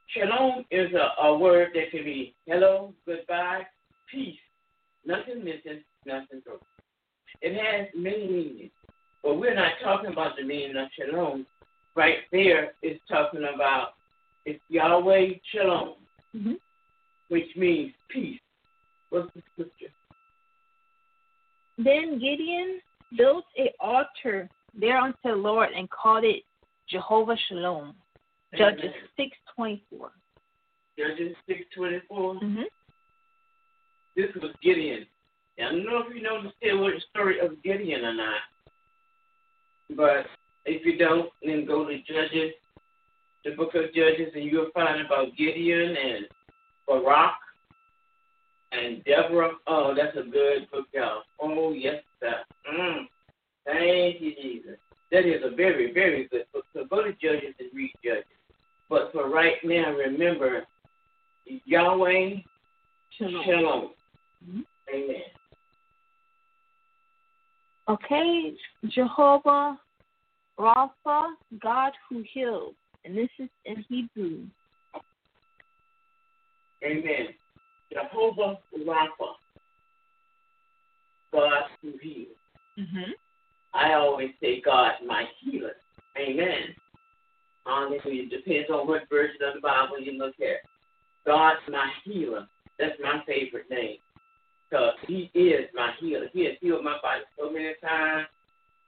Shalom 0.08 0.66
is 0.72 0.92
a, 0.94 1.22
a 1.24 1.38
word 1.38 1.70
that 1.74 1.92
can 1.92 2.04
be 2.06 2.34
hello, 2.46 2.94
goodbye, 3.06 3.64
peace. 4.10 4.38
Nothing 5.06 5.44
missing, 5.44 5.84
nothing 6.06 6.42
broken. 6.46 6.62
It 7.42 7.54
has 7.54 7.88
many 7.96 8.28
meanings, 8.28 8.72
but 9.25 9.39
we're 9.39 9.55
not 9.55 9.72
talking 9.84 10.12
about 10.12 10.38
the 10.38 10.44
meaning 10.44 10.77
of 10.77 10.88
shalom. 10.98 11.48
Right 11.96 12.17
there 12.32 12.74
is 12.84 13.00
talking 13.10 13.41
about 13.53 13.94
it's 14.46 14.62
Yahweh 14.70 15.29
Shalom, 15.51 15.96
mm-hmm. 16.36 16.53
which 17.29 17.48
means 17.58 17.91
peace. 18.10 18.39
What's 19.10 19.34
the 19.34 19.41
scripture? 19.53 19.91
Then 21.77 22.20
Gideon 22.20 22.79
built 23.17 23.46
a 23.58 23.74
altar 23.79 24.48
there 24.79 24.98
unto 25.00 25.17
the 25.24 25.32
Lord 25.32 25.70
and 25.75 25.89
called 25.89 26.24
it 26.24 26.44
Jehovah 26.88 27.38
Shalom. 27.48 27.96
Judges 28.55 28.82
Amen. 28.84 28.94
six 29.17 29.36
twenty 29.55 29.84
four. 29.89 30.12
Judges 31.00 31.36
six 31.48 31.62
twenty 31.75 32.01
four. 32.08 32.36
Mm-hmm. 32.36 32.62
This 34.15 34.27
was 34.36 34.51
Gideon. 34.62 35.08
I 35.58 35.72
don't 35.72 35.86
know 35.86 36.03
if 36.08 36.15
you 36.15 36.22
know 36.22 36.44
the 36.44 37.01
story 37.10 37.39
of 37.39 37.63
Gideon 37.63 38.03
or 38.03 38.13
not, 38.13 38.41
but 39.96 40.25
if 40.65 40.86
you 40.86 40.98
don't, 40.98 41.30
then 41.44 41.65
go 41.65 41.86
to 41.86 41.98
Judges, 42.00 42.54
the 43.44 43.51
book 43.51 43.75
of 43.75 43.94
Judges, 43.94 44.32
and 44.34 44.46
you'll 44.46 44.72
find 44.74 45.06
about 45.06 45.36
Gideon 45.38 45.96
and 45.96 46.25
Barak 46.88 47.34
and 48.72 49.04
Deborah. 49.06 49.51
Oh, 49.68 49.94
that's 49.96 50.18
a 50.18 50.30
good 50.30 50.70
book, 50.72 50.86
y'all. 50.94 51.24
Oh, 51.39 51.74
yes, 51.74 52.01
sir. 52.20 52.36
Mm. 52.72 53.08
Thank 53.65 54.22
you, 54.22 54.34
Jesus. 54.42 54.77
That 55.12 55.25
is 55.25 55.42
a 55.44 55.56
very, 55.56 55.94
very 55.94 56.27
good 56.27 56.46
book. 56.54 56.65
So 56.74 56.86
go 56.86 57.04
to 57.04 57.12
Judges 57.13 57.56
and 57.60 57.70
read 57.74 57.94
Judges. 58.04 58.25
But 58.89 59.12
for 59.13 59.30
right 59.30 59.58
now, 59.63 59.94
remember 59.94 60.65
Yahweh 61.46 62.38
Shalom. 63.18 63.44
Shalom. 63.46 63.94
Mhm. 64.46 64.65
Amen. 64.94 65.24
Okay, 67.88 68.54
Jehovah 68.88 69.80
Rapha, 70.60 71.34
God 71.62 71.92
who 72.10 72.24
heals. 72.34 72.74
And 73.04 73.15
this 73.15 73.30
is 73.38 73.50
in 73.65 73.86
Hebrew. 73.88 74.46
Amen. 76.84 77.27
Jehovah 77.94 78.58
Rapha, 78.80 79.34
God 81.32 81.63
who 81.82 81.94
heals. 82.01 82.27
Mm-hmm. 82.80 83.12
I 83.74 83.94
always 83.94 84.32
say 84.42 84.62
God 84.62 84.94
my 85.06 85.25
healer. 85.39 85.74
Amen. 86.18 86.75
Hallelujah. 87.65 88.30
Depends 88.30 88.70
on 88.70 88.88
what 88.88 89.10
version 89.10 89.38
of 89.48 89.56
the 89.56 89.62
Bible 89.62 90.00
you 90.00 90.13
look 90.13 90.36
at. 90.39 90.62
God 91.25 91.56
my 91.70 91.89
healer. 92.04 92.48
That's 92.80 92.96
my 93.01 93.22
favorite 93.27 93.70
name. 93.70 93.98
Because 94.70 94.94
he 95.08 95.32
is 95.34 95.70
my 95.74 95.92
healer. 96.00 96.28
He 96.34 96.46
has 96.46 96.56
healed 96.62 96.84
my 96.84 96.98
body 97.02 97.22
so 97.38 97.52
many 97.52 97.74
times. 97.84 98.28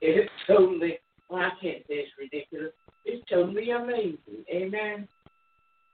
It's 0.02 0.30
totally, 0.48 1.00
well, 1.30 1.42
I 1.42 1.50
can't 1.62 1.84
say 1.88 2.06
it's 2.06 2.12
ridiculous. 2.20 2.74
It's 3.06 3.24
totally 3.30 3.72
amazing. 3.72 4.44
Amen. 4.52 5.08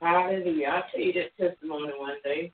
Hallelujah. 0.02 0.68
I'll 0.68 0.84
tell 0.92 1.02
you 1.02 1.13
that 1.13 1.38
testimony 1.38 1.94
one 1.98 2.18
day. 2.24 2.52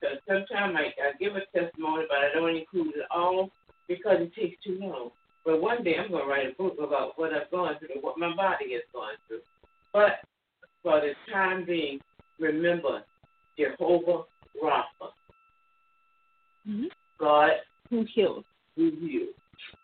Because 0.00 0.18
sometimes 0.26 0.76
I, 0.76 0.92
I 1.00 1.12
give 1.18 1.36
a 1.36 1.44
testimony, 1.56 2.04
but 2.08 2.18
I 2.18 2.30
don't 2.34 2.56
include 2.56 2.96
it 2.96 3.06
all 3.14 3.50
because 3.88 4.16
it 4.20 4.34
takes 4.34 4.62
too 4.64 4.78
long. 4.80 5.10
But 5.44 5.60
one 5.60 5.82
day 5.82 5.96
I'm 5.96 6.10
going 6.10 6.24
to 6.24 6.30
write 6.30 6.46
a 6.52 6.62
book 6.62 6.76
about 6.78 7.18
what 7.18 7.32
I've 7.32 7.50
gone 7.50 7.76
through, 7.78 8.00
what 8.00 8.18
my 8.18 8.34
body 8.34 8.72
has 8.72 8.82
gone 8.92 9.14
through. 9.26 9.40
But 9.92 10.20
for 10.82 11.00
the 11.00 11.12
time 11.32 11.64
being, 11.64 12.00
remember 12.38 13.02
Jehovah 13.58 14.24
Rapha, 14.62 15.10
Mm-hmm. 16.68 16.86
God 17.18 17.50
Who 17.90 18.04
heals. 18.14 18.44
who 18.76 18.90
heals, 19.00 19.34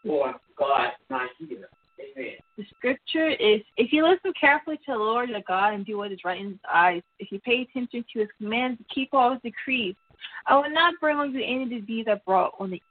or 0.04 0.34
God 0.58 0.90
my 1.10 1.28
healer. 1.38 1.68
Amen. 1.98 2.34
The 2.58 2.64
scripture 2.76 3.28
is 3.28 3.60
if 3.76 3.92
you 3.92 4.06
listen 4.06 4.32
carefully 4.38 4.76
to 4.78 4.92
the 4.92 4.98
Lord 4.98 5.30
your 5.30 5.40
God 5.48 5.74
and 5.74 5.84
do 5.84 5.98
what 5.98 6.12
is 6.12 6.18
right 6.24 6.40
in 6.40 6.50
his 6.50 6.58
eyes, 6.72 7.02
if 7.18 7.32
you 7.32 7.40
pay 7.40 7.62
attention 7.62 8.04
to 8.12 8.20
his 8.20 8.28
commands 8.38 8.78
and 8.78 8.88
keep 8.94 9.10
all 9.12 9.32
his 9.32 9.40
decrees, 9.42 9.94
I 10.46 10.56
will 10.56 10.70
not 10.70 10.94
bring 11.00 11.16
on 11.16 11.32
you 11.32 11.42
any 11.42 11.80
disease 11.80 12.06
I 12.08 12.20
brought 12.26 12.52
on 12.58 12.70
the 12.70 12.82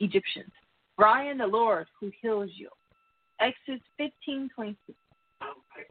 Egyptians. 0.00 0.50
Am 1.00 1.38
the 1.38 1.46
Lord 1.46 1.86
who 2.00 2.10
heals 2.20 2.50
you. 2.54 2.68
Exodus 3.40 3.80
fifteen 3.96 4.48
twenty 4.54 4.76
six. 4.86 4.96
Right. 5.40 5.86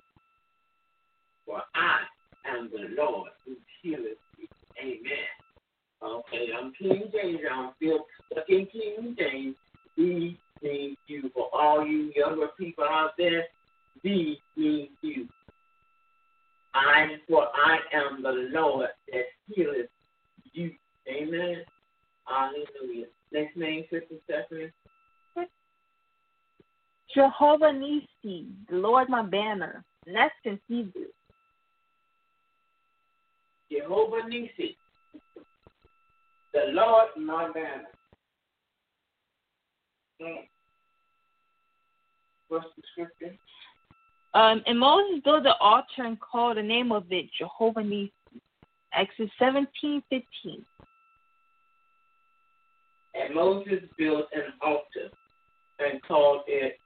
For 1.45 1.61
I 1.75 1.99
am 2.47 2.69
the 2.71 2.95
Lord 3.01 3.29
who 3.45 3.55
healeth 3.81 4.17
thee. 4.37 4.49
Amen. 4.79 5.40
Okay, 6.03 6.47
I'm 6.57 6.73
King 6.73 7.11
James. 7.13 7.39
I'm 7.51 7.71
still 7.77 8.05
stuck 8.31 8.49
in 8.49 8.67
King 8.67 9.15
James. 9.17 9.55
Thee 9.95 10.37
means 10.63 10.97
you. 11.07 11.29
For 11.33 11.49
all 11.53 11.85
you 11.85 12.11
younger 12.15 12.47
people 12.57 12.85
out 12.85 13.11
there, 13.17 13.45
thee 14.03 14.39
means 14.57 14.89
you. 15.01 15.27
I, 16.73 17.17
for 17.27 17.47
I 17.53 17.77
am 17.93 18.23
the 18.23 18.49
Lord 18.51 18.89
that 19.11 19.25
healeth 19.47 19.89
you. 20.53 20.71
Amen. 21.07 21.57
Hallelujah. 22.25 23.07
Next 23.31 23.55
name, 23.57 23.83
Sister 23.91 24.15
Stephanie. 24.25 24.71
Jehovah 27.13 27.73
Nisi, 27.73 28.47
the 28.69 28.75
Lord 28.77 29.09
my 29.09 29.21
banner. 29.21 29.83
And 30.07 30.15
that's 30.15 30.33
in 30.45 30.59
Hebrew. 30.67 31.07
Jehovah 33.69 34.27
Nisi, 34.27 34.77
the 36.53 36.71
Lord 36.71 37.07
my 37.17 37.51
banner. 37.51 37.87
Mm. 40.21 40.47
What's 42.49 42.65
the 42.75 42.83
scripture? 42.91 43.35
Um, 44.33 44.61
and 44.65 44.79
Moses 44.79 45.21
built 45.23 45.43
the 45.43 45.55
altar 45.59 46.03
and 46.03 46.19
called 46.19 46.57
the 46.57 46.63
name 46.63 46.91
of 46.91 47.05
it 47.09 47.25
Jehovah 47.37 47.83
Nisi. 47.83 48.11
Exodus 48.93 49.31
seventeen 49.39 50.01
fifteen. 50.09 50.65
And 53.13 53.35
Moses 53.35 53.83
built 53.97 54.27
an 54.33 54.53
altar 54.61 55.09
and 55.79 56.01
called 56.03 56.41
it 56.47 56.77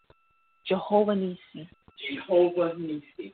Jehovah 0.68 1.16
Nisi. 1.16 1.70
Jehovah 2.10 2.74
Nisi. 2.78 3.34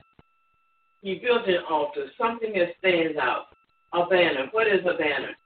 He 1.02 1.14
built 1.18 1.46
an 1.48 1.58
altar, 1.68 2.06
something 2.18 2.52
that 2.52 2.74
stands 2.78 3.18
out. 3.18 3.46
A 3.94 4.06
banner. 4.06 4.48
What 4.52 4.66
is 4.66 4.80
a 4.80 4.96
banner? 4.96 5.36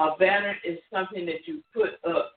A 0.00 0.16
banner 0.18 0.56
is 0.64 0.78
something 0.90 1.26
that 1.26 1.46
you 1.46 1.62
put 1.74 1.90
up 2.10 2.32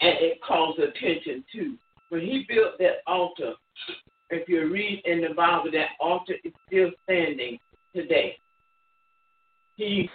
and 0.00 0.16
it 0.18 0.42
calls 0.42 0.76
attention 0.76 1.44
to. 1.52 1.76
When 2.08 2.20
he 2.20 2.44
built 2.48 2.78
that 2.80 2.96
altar, 3.06 3.52
if 4.30 4.48
you 4.48 4.68
read 4.72 5.02
in 5.04 5.20
the 5.20 5.32
Bible, 5.36 5.70
that 5.70 5.90
altar 6.00 6.34
is 6.44 6.52
still 6.66 6.90
standing 7.04 7.60
today. 7.94 8.36
He 9.76 10.10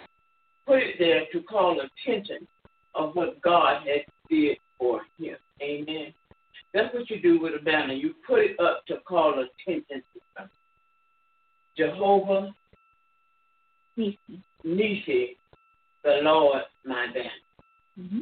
put 0.66 0.80
it 0.80 0.96
there 0.98 1.22
to 1.32 1.42
call 1.46 1.80
attention 1.80 2.46
of 2.94 3.16
what 3.16 3.40
God 3.40 3.86
had 3.86 4.04
did 4.28 4.58
for 4.78 5.00
him. 5.18 5.36
Amen. 5.62 6.12
That's 6.74 6.92
what 6.92 7.08
you 7.08 7.22
do 7.22 7.40
with 7.40 7.54
a 7.58 7.64
banner. 7.64 7.94
You 7.94 8.12
put 8.26 8.40
it 8.40 8.60
up 8.60 8.84
to 8.88 8.96
call 9.08 9.32
attention 9.32 10.02
to 10.12 10.20
something. 10.36 10.50
Jehovah 11.74 12.54
Nisi. 13.96 14.42
Nisi, 14.64 15.36
the 16.04 16.20
Lord 16.22 16.62
my 16.84 17.06
banner. 17.12 17.30
Mm-hmm. 17.98 18.20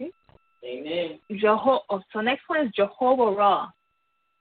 Okay. 0.00 0.10
Amen. 0.64 1.18
Jeho- 1.32 1.80
oh, 1.88 2.00
so 2.12 2.20
next 2.20 2.42
one 2.48 2.66
is 2.66 2.72
Jehovah 2.74 3.36
Ra. 3.36 3.68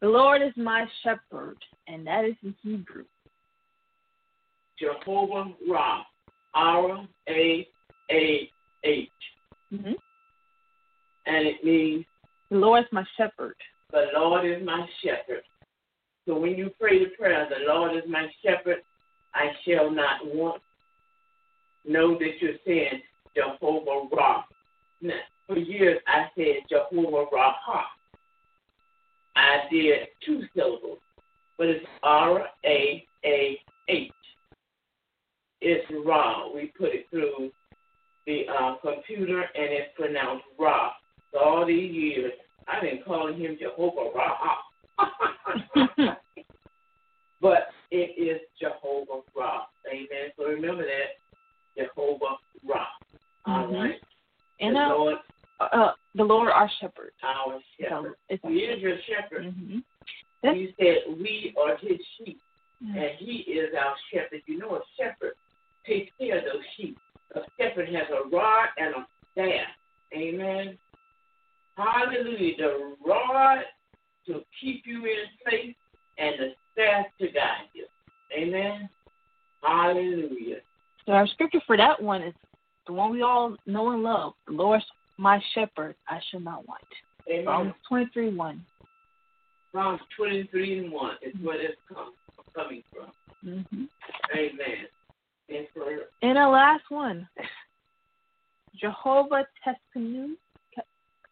The 0.01 0.07
Lord 0.07 0.41
is 0.41 0.53
my 0.55 0.85
shepherd, 1.03 1.57
and 1.87 2.05
that 2.07 2.25
is 2.25 2.35
in 2.43 2.55
Hebrew. 2.63 3.05
Jehovah 4.79 5.51
Ra. 5.69 6.03
R 6.55 7.05
A 7.29 7.67
A 8.11 8.49
H. 8.83 9.09
Mm-hmm. 9.73 9.91
And 11.27 11.47
it 11.47 11.63
means 11.63 12.05
The 12.49 12.57
Lord 12.57 12.83
is 12.83 12.89
my 12.91 13.03
shepherd. 13.17 13.55
the 13.91 14.07
Lord 14.15 14.45
is 14.45 14.65
my 14.65 14.87
shepherd. 15.03 15.43
So 16.27 16.37
when 16.39 16.55
you 16.55 16.71
pray 16.79 17.03
the 17.03 17.11
prayer, 17.11 17.47
the 17.49 17.71
Lord 17.71 17.95
is 17.95 18.03
my 18.07 18.27
shepherd, 18.43 18.77
I 19.33 19.51
shall 19.65 19.91
not 19.91 20.25
want. 20.25 20.61
Know 21.85 22.17
that 22.19 22.41
you're 22.41 22.57
saying 22.65 23.01
Jehovah 23.35 24.07
Ra. 24.15 24.43
Now, 25.01 25.13
for 25.47 25.57
years 25.57 25.99
I 26.07 26.27
said 26.35 26.63
Jehovah 26.69 27.25
Raha. 27.33 27.81
I 29.35 29.61
did 29.71 30.07
two 30.25 30.43
syllables, 30.55 30.99
but 31.57 31.67
it's 31.67 31.85
R 32.03 32.45
A 32.65 33.07
A 33.25 33.59
H. 33.87 34.11
It's 35.61 35.85
Ra. 36.05 36.53
We 36.53 36.71
put 36.77 36.89
it 36.93 37.07
through 37.09 37.51
the 38.27 38.43
uh, 38.47 38.75
computer 38.81 39.41
and 39.41 39.49
it's 39.55 39.91
pronounced 39.95 40.45
Ra. 40.59 40.91
So 41.33 41.39
all 41.39 41.65
these 41.65 41.91
years 41.91 42.33
I've 42.67 42.81
been 42.81 42.99
calling 43.05 43.39
him 43.39 43.57
Jehovah 43.59 44.11
Ra. 44.13 44.57
but 47.41 47.69
it 47.91 48.17
is 48.21 48.41
Jehovah 48.59 49.21
Ra. 49.35 49.65
Amen. 49.91 50.31
So 50.37 50.45
remember 50.45 50.83
that 50.83 51.17
Jehovah 51.77 52.37
Ra. 52.67 52.85
All 53.45 53.67
Mhm. 53.67 53.83
right. 53.83 54.01
And 54.59 54.75
the 54.75 54.79
uh, 54.81 54.89
Lord, 54.89 55.17
uh, 55.59 55.91
the 56.15 56.23
Lord 56.23 56.49
our 56.51 56.69
shepherd. 56.79 57.11
our 57.23 57.59
shepherd. 57.79 58.15
It's 58.29 58.43
He 58.43 58.59
is 58.59 58.81
your 58.81 58.97
shepherd. 59.07 59.45
Mm-hmm. 59.45 59.79
He 60.53 60.73
said 60.79 61.17
we 61.19 61.53
are 61.61 61.77
his 61.77 61.99
sheep, 62.17 62.39
Mm-hmm. 62.83 62.97
and 62.97 63.11
he 63.17 63.33
is 63.59 63.73
our 63.75 63.95
shepherd. 64.11 64.41
You 64.45 64.57
know, 64.59 64.75
a 64.75 64.81
shepherd 64.97 65.33
takes 65.85 66.11
care 66.17 66.37
of 66.39 66.45
those 66.45 66.63
sheep. 66.77 66.97
A 67.35 67.41
shepherd 67.59 67.89
has 67.89 68.07
a 68.09 68.27
rod 68.29 68.69
and 68.77 68.95
a 68.95 69.07
staff. 69.33 69.67
Amen. 70.15 70.77
Hallelujah. 71.77 72.57
The 72.57 72.95
rod 73.05 73.63
to 74.27 74.43
keep 74.61 74.83
you 74.85 75.05
in 75.05 75.25
place 75.45 75.75
and 76.17 76.35
the 76.39 76.53
staff 76.73 77.05
to 77.19 77.27
guide 77.31 77.67
you. 77.73 77.85
Amen. 78.37 78.89
Hallelujah. 79.63 80.57
So 81.05 81.13
our 81.13 81.27
scripture 81.49 81.65
for 81.65 81.77
that 81.77 82.01
one 82.01 82.21
is 82.21 82.33
the 82.87 82.93
one 82.93 83.11
we 83.11 83.21
all 83.21 83.55
know 83.65 83.91
and 83.91 84.03
love. 84.03 84.33
The 84.47 84.53
Lord's 84.53 84.85
my 85.17 85.39
shepherd, 85.53 85.95
I 86.07 86.19
shall 86.29 86.39
not 86.39 86.67
want. 86.67 86.81
Amen. 87.29 87.45
Psalms 87.45 87.73
23 87.87 88.35
1. 88.35 88.65
Psalms 89.73 90.01
23 90.17 90.79
and 90.79 90.91
1 90.91 91.15
is 91.21 91.33
where 91.43 91.61
it's 91.61 91.77
come, 91.93 92.13
coming 92.55 92.83
from. 92.93 93.11
Mm-hmm. 93.45 93.83
Amen. 94.35 94.85
And 95.49 95.67
for 95.73 95.83
And 96.21 96.37
our 96.37 96.51
last 96.51 96.83
one 96.89 97.27
Jehovah 98.79 99.45
Teskanu. 99.65 100.29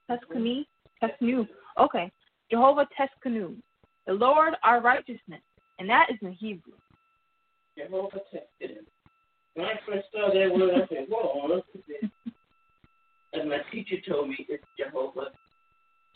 Teskanu? 0.10 0.66
Teskanu. 1.02 1.48
Okay. 1.80 2.12
Jehovah 2.52 2.88
Teskanu. 3.00 3.56
The 4.06 4.14
Lord 4.14 4.54
our 4.64 4.82
righteousness. 4.82 5.42
And 5.80 5.90
that 5.90 6.08
is 6.12 6.18
in 6.22 6.34
Hebrew. 6.34 6.74
Jehovah 7.78 8.20
him. 8.32 8.42
When 9.58 9.66
I 9.66 9.74
first 9.88 10.06
saw 10.12 10.30
that 10.32 10.54
word, 10.56 10.76
I 10.76 10.88
said, 10.88 11.08
whoa, 11.10 11.64
this. 11.74 12.12
And 13.34 13.50
my 13.50 13.58
teacher 13.72 13.96
told 14.08 14.30
me 14.30 14.46
it's 14.48 14.64
Jehovah 14.78 15.32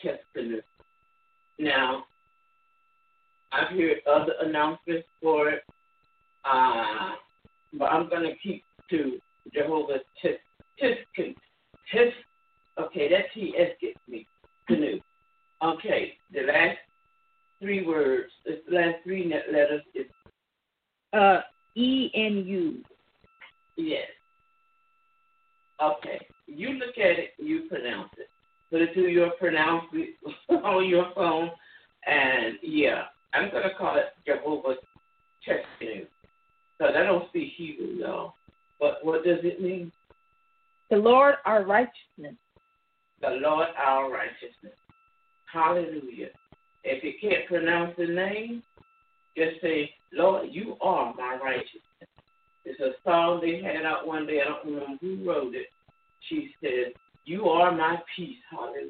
Testament. 0.00 0.62
Now, 1.58 2.04
I've 3.50 3.76
heard 3.76 3.96
other 4.08 4.34
announcements 4.42 5.08
for 5.20 5.48
it, 5.48 5.64
uh, 6.44 7.14
but 7.72 7.86
I'm 7.86 8.08
going 8.08 8.22
to 8.22 8.36
keep 8.40 8.62
to 8.90 9.18
Jehovah 9.52 9.98
Tis, 10.22 10.36
Tiskin. 10.80 11.34
Tis, 11.92 12.12
okay, 12.78 13.08
that 13.08 13.24
TS 13.34 13.72
gets 13.80 13.98
me. 14.06 14.24
Canoe. 14.68 15.00
Okay, 15.64 16.12
the 16.32 16.42
last 16.42 16.78
three 17.60 17.84
words, 17.84 18.30
the 18.46 18.60
last 18.70 18.98
three 19.02 19.26
net 19.26 19.46
letters 19.52 19.82
is 19.96 20.06
Uh, 21.12 21.40
E 21.74 22.10
N 22.14 22.44
U. 22.46 22.84
Yes. 23.76 24.08
Okay. 25.82 26.26
You 26.46 26.70
look 26.70 26.98
at 26.98 27.18
it, 27.18 27.30
you 27.38 27.62
pronounce 27.68 28.10
it. 28.18 28.28
Put 28.70 28.82
it 28.82 28.94
to 28.94 29.08
your 29.08 29.30
pronounce 29.38 29.84
it 29.92 30.16
on 30.64 30.88
your 30.88 31.06
phone, 31.14 31.50
and 32.06 32.56
yeah, 32.62 33.04
I'm 33.34 33.50
gonna 33.50 33.74
call 33.78 33.96
it 33.96 34.06
Jehovah 34.26 34.76
Teskenu. 35.46 36.06
Because 36.78 36.94
I 36.96 37.02
don't 37.02 37.28
speak 37.28 37.52
Hebrew, 37.56 37.94
y'all. 37.98 38.34
But 38.80 39.04
what 39.04 39.24
does 39.24 39.38
it 39.42 39.60
mean? 39.60 39.92
The 40.90 40.96
Lord 40.96 41.36
our 41.44 41.64
righteousness. 41.64 42.34
The 43.20 43.38
Lord 43.40 43.68
our 43.76 44.10
righteousness. 44.10 44.76
Hallelujah. 45.52 46.28
If 46.84 47.04
you 47.04 47.12
can't 47.20 47.46
pronounce 47.46 47.94
the 47.96 48.06
name, 48.06 48.62
just 49.36 49.60
say, 49.60 49.90
Lord, 50.12 50.48
you 50.50 50.76
are 50.80 51.14
my 51.14 51.38
righteousness. 51.42 51.82
It's 52.64 52.80
a 52.80 52.92
song 53.04 53.40
they 53.40 53.60
had 53.62 53.84
out 53.84 54.06
one 54.06 54.26
day. 54.26 54.40
I 54.40 54.44
don't 54.44 54.64
remember 54.64 54.98
who 55.00 55.28
wrote 55.28 55.54
it. 55.54 55.66
She 56.28 56.54
said, 56.62 56.94
You 57.24 57.48
are 57.48 57.74
my 57.74 57.98
peace. 58.16 58.38
Hallelujah. 58.50 58.88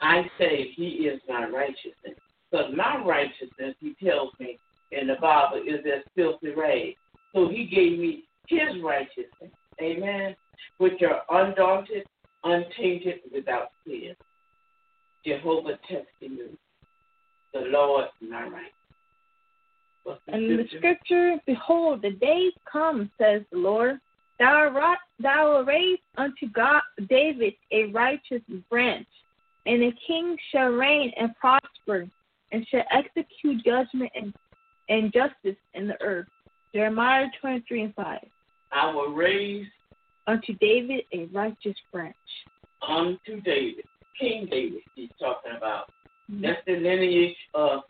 I 0.00 0.24
say 0.38 0.72
he 0.74 1.06
is 1.06 1.20
my 1.28 1.46
righteousness. 1.48 2.16
Because 2.50 2.72
my 2.74 3.02
righteousness, 3.04 3.74
he 3.80 3.94
tells 4.04 4.30
me 4.38 4.58
in 4.90 5.06
the 5.06 5.16
Bible, 5.20 5.62
is 5.66 5.80
as 5.86 6.02
filthy 6.14 6.50
rags. 6.50 6.96
So 7.34 7.48
he 7.48 7.64
gave 7.64 7.98
me 7.98 8.24
his 8.46 8.82
righteousness. 8.82 9.50
Amen. 9.80 10.34
Which 10.78 11.00
are 11.02 11.22
undaunted, 11.30 12.04
untainted, 12.44 13.20
without 13.32 13.68
sin. 13.86 14.14
Jehovah 15.24 15.78
testing 15.88 16.36
you. 16.36 16.58
The 17.54 17.60
Lord 17.60 18.06
my 18.20 18.42
right. 18.44 18.72
And 20.28 20.58
the 20.58 20.66
scripture? 20.76 21.36
behold, 21.46 22.02
the 22.02 22.10
days 22.12 22.52
come, 22.70 23.10
says 23.20 23.42
the 23.52 23.58
Lord. 23.58 23.98
Thou, 24.38 24.70
ri- 24.70 25.22
thou 25.22 25.52
will 25.52 25.64
raise 25.64 25.98
unto 26.16 26.48
God 26.52 26.82
David 27.08 27.54
a 27.70 27.84
righteous 27.92 28.42
branch, 28.70 29.06
and 29.66 29.82
a 29.84 29.92
king 30.06 30.36
shall 30.50 30.70
reign 30.70 31.12
and 31.16 31.34
prosper, 31.36 32.08
and 32.50 32.66
shall 32.68 32.84
execute 32.90 33.64
judgment 33.64 34.10
and, 34.14 34.34
and 34.88 35.12
justice 35.12 35.56
in 35.74 35.86
the 35.86 36.00
earth. 36.02 36.26
Jeremiah 36.74 37.26
23 37.40 37.82
and 37.82 37.94
5. 37.94 38.18
I 38.72 38.92
will 38.94 39.12
raise 39.12 39.66
Unto 40.26 40.54
David 40.54 41.04
a 41.12 41.26
righteous 41.26 41.76
branch. 41.92 42.14
unto 42.86 43.40
David, 43.42 43.84
King 44.18 44.46
David, 44.50 44.82
he's 44.94 45.10
talking 45.20 45.52
about. 45.56 45.86
Mhm. 46.30 46.42
That's 46.42 46.64
the 46.66 46.76
lineage 46.76 47.36
of 47.54 47.82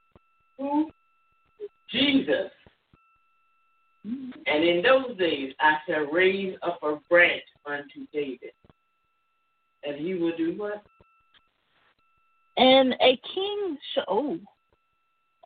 who? 0.58 0.90
Jesus. 1.92 2.50
And 4.04 4.64
in 4.64 4.82
those 4.82 5.16
days 5.16 5.52
I 5.60 5.76
shall 5.86 6.10
raise 6.10 6.56
up 6.62 6.80
a 6.82 6.96
branch 7.08 7.44
unto 7.66 8.06
David. 8.12 8.52
And 9.84 9.96
he 9.96 10.14
will 10.14 10.36
do 10.36 10.54
what? 10.56 10.82
And 12.56 12.94
a 12.94 13.18
king 13.34 13.78
shall. 13.94 14.04
Oh, 14.08 14.38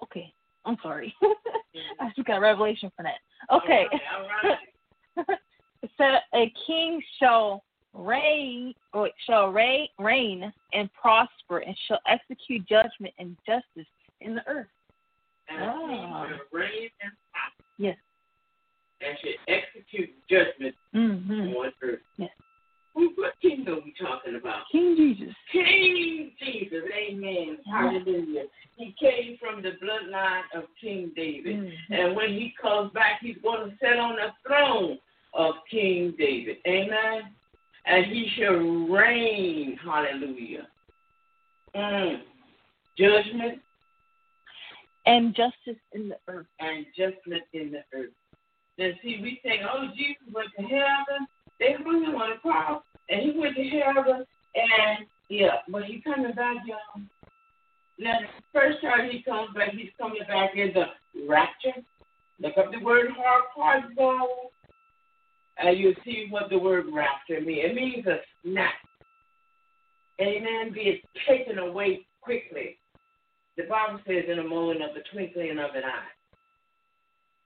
okay. 0.02 0.32
I'm 0.64 0.76
sorry. 0.82 1.14
I 2.00 2.10
just 2.14 2.26
got 2.26 2.40
revelation 2.40 2.90
for 2.96 3.02
that. 3.02 3.18
Okay. 3.54 3.86
All 3.92 4.22
right, 4.22 4.58
all 5.16 5.24
right. 5.28 5.38
it 5.82 5.90
said 5.96 6.18
a 6.34 6.52
king 6.66 7.00
shall 7.18 7.62
reign 7.94 8.74
or 8.92 9.10
shall 9.26 9.48
reign, 9.48 9.88
reign 9.98 10.52
and 10.72 10.90
prosper 10.92 11.58
and 11.58 11.76
shall 11.86 12.00
execute 12.08 12.66
judgment 12.68 13.14
and 13.18 13.36
justice 13.46 13.90
in 14.20 14.34
the 14.34 14.46
earth. 14.46 14.66
And 15.48 15.62
a 15.62 15.66
Ah. 15.66 16.38
reign 16.52 16.90
and 17.02 17.12
Yes. 17.78 17.96
and 19.00 19.18
shall 19.18 19.32
execute 19.48 20.10
judgment 20.28 20.74
Mm-hmm. 20.94 21.54
on 21.56 21.72
earth. 21.82 22.00
Yes. 22.16 22.30
Who, 22.94 23.10
what 23.16 23.38
kingdom 23.40 23.74
are 23.78 23.80
we 23.82 23.92
talking 23.92 24.36
about? 24.36 24.62
King 24.72 24.96
Jesus. 24.96 25.34
King 25.52 26.32
Jesus, 26.40 26.82
amen. 26.94 27.58
Hallelujah. 27.70 28.44
He 28.76 28.92
came 28.98 29.36
from 29.36 29.60
the 29.60 29.72
bloodline 29.82 30.44
of 30.54 30.64
King 30.80 31.10
David. 31.14 31.56
Mhm. 31.56 31.90
And 31.90 32.16
when 32.16 32.30
he 32.30 32.52
comes 32.52 32.90
back, 32.92 33.20
he's 33.20 33.36
going 33.38 33.70
to 33.70 33.76
sit 33.78 33.98
on 33.98 34.16
the 34.16 34.32
throne 34.46 34.98
of 35.34 35.56
King 35.70 36.12
David. 36.12 36.58
Amen. 36.66 37.34
And 37.84 38.06
he 38.06 38.28
shall 38.30 38.56
reign. 38.88 39.76
Hallelujah. 39.76 40.66
Mm. 41.74 42.22
Judgment 42.96 43.60
And 45.06 45.34
justice 45.34 45.80
in 45.92 46.08
the 46.08 46.16
earth. 46.28 46.46
and 46.58 46.86
justice 46.96 47.46
in 47.52 47.70
the 47.70 47.84
earth. 47.96 48.10
Then 48.76 48.94
see, 49.02 49.20
we 49.22 49.40
think, 49.42 49.62
oh, 49.64 49.88
Jesus 49.96 50.22
went 50.32 50.48
to 50.58 50.62
heaven. 50.62 51.26
They 51.58 51.76
hung 51.82 52.04
him 52.04 52.14
on 52.16 52.32
a 52.32 52.38
cross, 52.38 52.82
and 53.08 53.22
he 53.22 53.38
went 53.38 53.56
to 53.56 53.62
heaven, 53.62 54.26
and 54.54 55.06
yeah, 55.30 55.58
but 55.68 55.84
he 55.84 56.00
coming 56.00 56.32
back, 56.32 56.56
y'all. 56.66 57.02
Now, 57.98 58.18
the 58.20 58.26
first 58.52 58.82
time 58.82 59.10
he 59.10 59.22
comes 59.22 59.54
back, 59.54 59.70
he's 59.72 59.90
coming 59.98 60.22
back 60.28 60.50
in 60.54 60.72
the 60.74 61.26
rapture. 61.26 61.80
Look 62.40 62.58
up 62.58 62.70
the 62.70 62.84
word 62.84 63.06
hard 63.16 63.44
part, 63.54 63.96
go, 63.96 64.50
and 65.58 65.78
you 65.78 65.94
see 66.04 66.26
what 66.28 66.50
the 66.50 66.58
word 66.58 66.86
rapture 66.92 67.40
means. 67.40 67.64
It 67.64 67.74
means 67.74 68.06
a 68.06 68.18
snap. 68.44 68.74
Amen. 70.20 70.72
Being 70.74 71.00
taken 71.26 71.58
away 71.58 72.06
quickly. 72.20 72.76
The 73.56 73.64
Bible 73.64 74.00
says 74.06 74.24
in 74.28 74.38
a 74.38 74.44
moment 74.44 74.82
of 74.82 74.94
the 74.94 75.02
twinkling 75.12 75.52
of 75.52 75.74
an 75.74 75.84
eye. 75.84 76.12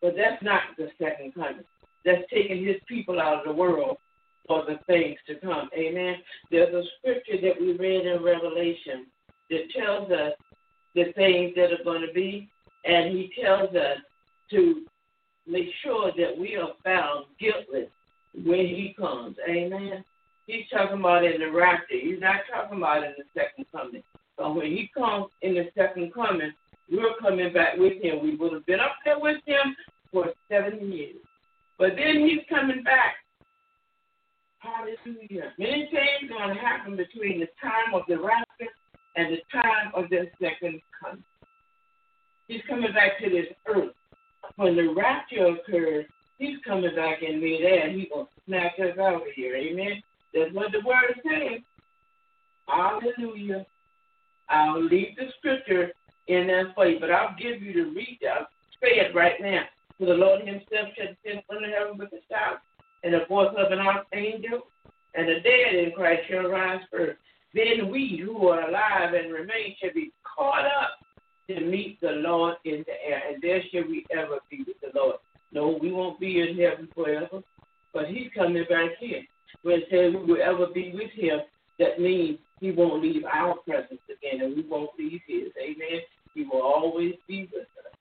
But 0.03 0.15
that's 0.17 0.43
not 0.43 0.63
the 0.77 0.89
second 1.01 1.35
coming. 1.35 1.65
That's 2.05 2.23
taking 2.33 2.65
his 2.67 2.77
people 2.89 3.21
out 3.21 3.39
of 3.39 3.45
the 3.45 3.53
world 3.53 3.99
for 4.47 4.65
the 4.65 4.79
things 4.87 5.19
to 5.29 5.35
come. 5.37 5.69
Amen. 5.77 6.17
There's 6.51 6.75
a 6.75 6.83
scripture 6.99 7.41
that 7.43 7.61
we 7.61 7.77
read 7.77 8.07
in 8.07 8.23
Revelation 8.23 9.07
that 9.51 9.71
tells 9.77 10.11
us 10.11 10.33
the 10.95 11.13
things 11.15 11.53
that 11.57 11.73
are 11.73 11.85
going 11.85 12.05
to 12.07 12.13
be, 12.13 12.49
and 12.85 13.11
he 13.11 13.31
tells 13.41 13.75
us 13.75 13.99
to 14.51 14.85
make 15.47 15.69
sure 15.83 16.11
that 16.17 16.37
we 16.37 16.57
are 16.57 16.73
found 16.85 17.27
guiltless 17.39 17.89
when 18.35 18.67
he 18.67 18.95
comes. 18.99 19.37
Amen. 19.49 20.05
He's 20.47 20.65
talking 20.73 20.99
about 20.99 21.25
in 21.25 21.41
the 21.41 21.51
rapture. 21.51 22.01
He's 22.01 22.21
not 22.21 22.41
talking 22.53 22.79
about 22.79 23.05
in 23.05 23.15
the 23.19 23.25
second 23.35 23.67
coming. 23.71 24.03
So 24.41 24.51
when 24.55 24.69
he 24.69 24.91
comes 24.97 25.27
in 25.43 25.53
the 25.53 25.69
second 25.77 26.15
coming, 26.15 26.53
we're 26.91 27.15
coming 27.21 27.53
back 27.53 27.77
with 27.77 28.03
him. 28.03 28.23
We 28.23 28.37
would 28.37 28.55
have 28.55 28.65
been 28.65 28.81
up 28.81 28.97
there 29.05 29.19
with 29.19 29.37
him 29.45 29.77
for 30.11 30.33
seven 30.49 30.91
years. 30.91 31.17
But 31.79 31.91
then 31.97 32.27
he's 32.27 32.41
coming 32.49 32.83
back. 32.83 33.17
Hallelujah. 34.61 35.53
Many 35.59 35.91
things 35.91 36.31
are 36.31 36.39
going 36.39 36.57
to 36.57 36.61
happen 36.61 36.97
between 36.97 37.41
the 37.41 37.49
time 37.61 37.93
of 37.95 38.03
the 38.09 38.17
rapture 38.17 38.73
and 39.17 39.35
the 39.35 39.43
time 39.53 39.93
of 39.95 40.09
the 40.09 40.31
second 40.41 40.81
coming. 40.99 41.25
He's 42.49 42.63
coming 42.67 42.93
back 42.95 43.21
to 43.23 43.29
this 43.29 43.47
earth. 43.69 43.93
When 44.57 44.75
the 44.75 44.95
rapture 44.95 45.49
occurs, 45.49 46.07
he's 46.39 46.57
coming 46.67 46.95
back 46.97 47.23
in 47.23 47.41
midair 47.41 47.89
and 47.89 48.01
he's 48.01 48.09
going 48.09 48.25
to 48.25 48.33
snatch 48.47 48.81
us 48.81 48.99
out 48.99 49.17
of 49.17 49.23
here. 49.37 49.55
Amen. 49.55 50.03
That's 50.33 50.55
what 50.55 50.73
the 50.73 50.81
word 50.81 51.21
says. 51.25 51.61
Hallelujah. 52.67 53.67
I'll 54.51 54.83
leave 54.83 55.17
the 55.17 55.29
scripture 55.39 55.93
in 56.27 56.49
there 56.49 56.73
for 56.75 56.87
you, 56.87 56.99
but 57.01 57.11
I'll 57.11 57.37
give 57.39 57.63
you 57.63 57.73
the 57.73 57.91
read. 57.91 58.19
I'll 58.31 58.47
say 58.83 58.99
it 59.01 59.15
right 59.15 59.41
now. 59.41 59.63
For 59.99 60.07
the 60.07 60.15
Lord 60.15 60.41
himself 60.41 60.89
shall 60.97 61.15
descend 61.23 61.45
from 61.47 61.63
the 61.63 61.69
heaven 61.69 61.99
with 61.99 62.13
a 62.13 62.21
shout, 62.29 62.59
and 63.05 63.15
the 63.15 63.27
voice 63.29 63.55
of 63.57 63.71
an 63.71 63.79
archangel, 63.79 64.63
and 65.15 65.29
the 65.29 65.41
dead 65.41 65.75
in 65.75 65.93
Christ 65.93 66.23
shall 66.31 66.49
rise 66.49 66.81
first. 66.91 67.19
Then 67.55 67.91
we 67.91 68.23
who 68.25 68.49
are 68.49 68.69
alive 68.69 69.15
and 69.15 69.33
remain 69.33 69.77
shall 69.81 69.93
be 69.95 70.13
caught 70.25 70.65
up 70.65 70.91
to 71.49 71.61
meet 71.61 72.01
the 72.01 72.13
Lord 72.13 72.57
in 72.65 72.85
the 72.87 72.95
air, 73.05 73.23
and 73.29 73.43
there 73.43 73.61
shall 73.71 73.89
we 73.89 74.07
ever 74.11 74.39
be 74.51 74.65
with 74.67 74.77
the 74.81 74.99
Lord. 74.99 75.17
No, 75.53 75.79
we 75.81 75.91
won't 75.91 76.21
be 76.21 76.41
in 76.41 76.57
heaven 76.57 76.89
forever, 76.95 77.43
but 77.93 78.07
He's 78.07 78.31
coming 78.35 78.65
back 78.69 78.91
here. 79.01 79.23
When 79.63 79.81
it 79.81 79.89
says 79.91 80.15
we 80.15 80.33
will 80.33 80.43
ever 80.43 80.69
be 80.73 80.93
with 80.95 81.11
Him, 81.11 81.41
that 81.79 82.01
means 82.01 82.39
He 82.61 82.71
won't 82.71 83.03
leave 83.03 83.25
our 83.25 83.57
presence 83.67 84.01
again, 84.05 84.45
and 84.45 84.55
we 84.55 84.63
won't 84.63 84.91
leave 84.99 85.21
His. 85.27 85.49
Amen. 85.61 86.01
He 86.35 86.45
will 86.45 86.63
always 86.63 87.15
be 87.27 87.49
with 87.53 87.63
us. 87.63 87.93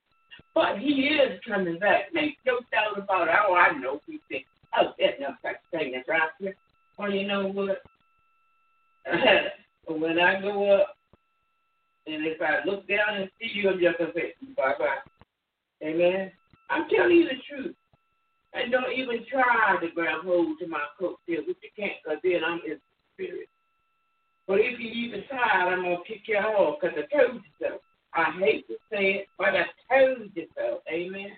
But 0.53 0.79
He 0.79 1.07
is 1.07 1.39
coming 1.47 1.79
back. 1.79 2.13
Make 2.13 2.37
no 2.45 2.59
doubt 2.71 3.01
about 3.01 3.29
it. 3.29 3.33
Oh, 3.47 3.55
I 3.55 3.77
know 3.79 4.01
He 4.05 4.19
think, 4.29 4.45
oh, 4.77 4.93
that's 4.99 5.19
no 5.19 5.29
such 5.41 5.55
thing 5.71 5.95
as 5.95 6.03
right. 6.07 6.55
Well, 6.97 7.11
you 7.11 7.25
know 7.25 7.47
what? 7.47 7.81
when 9.87 10.19
I 10.19 10.41
go 10.41 10.69
up, 10.71 10.97
and 12.05 12.25
if 12.25 12.41
I 12.41 12.65
look 12.65 12.87
down 12.87 13.21
and 13.21 13.29
see 13.39 13.49
you, 13.53 13.69
I'm 13.69 13.79
just 13.79 13.97
going 13.97 14.11
to 14.11 14.19
say, 14.19 14.33
bye 14.57 14.73
bye. 14.77 14.97
Amen. 15.83 16.31
I'm 16.69 16.89
telling 16.89 17.15
you 17.15 17.25
the 17.25 17.39
truth. 17.47 17.75
And 18.53 18.71
don't 18.71 18.91
even 18.91 19.25
try 19.29 19.77
to 19.79 19.87
grab 19.93 20.23
hold 20.23 20.57
to 20.59 20.67
my 20.67 20.83
coat 20.99 21.19
coattail, 21.29 21.47
which 21.47 21.57
you 21.61 21.69
can't, 21.77 21.93
because 22.03 22.19
then 22.23 22.41
I'm 22.45 22.59
in 22.65 22.77
the 22.77 22.79
spirit. 23.13 23.49
But 24.49 24.61
if 24.61 24.79
you 24.79 24.89
even 24.89 25.23
try, 25.29 25.37
I'm 25.37 25.83
to 25.83 25.97
kick 26.07 26.23
you 26.25 26.37
off, 26.37 26.79
because 26.81 26.97
I 26.97 27.15
told 27.15 27.35
you 27.35 27.51
so. 27.61 27.77
I 28.15 28.33
hate 28.39 28.65
to 28.67 28.77
say 28.91 29.21
it, 29.21 29.27
but 29.37 29.49
I 29.49 29.65
told 29.93 30.31
you 30.33 30.47
so. 30.57 30.81
Amen. 30.91 31.33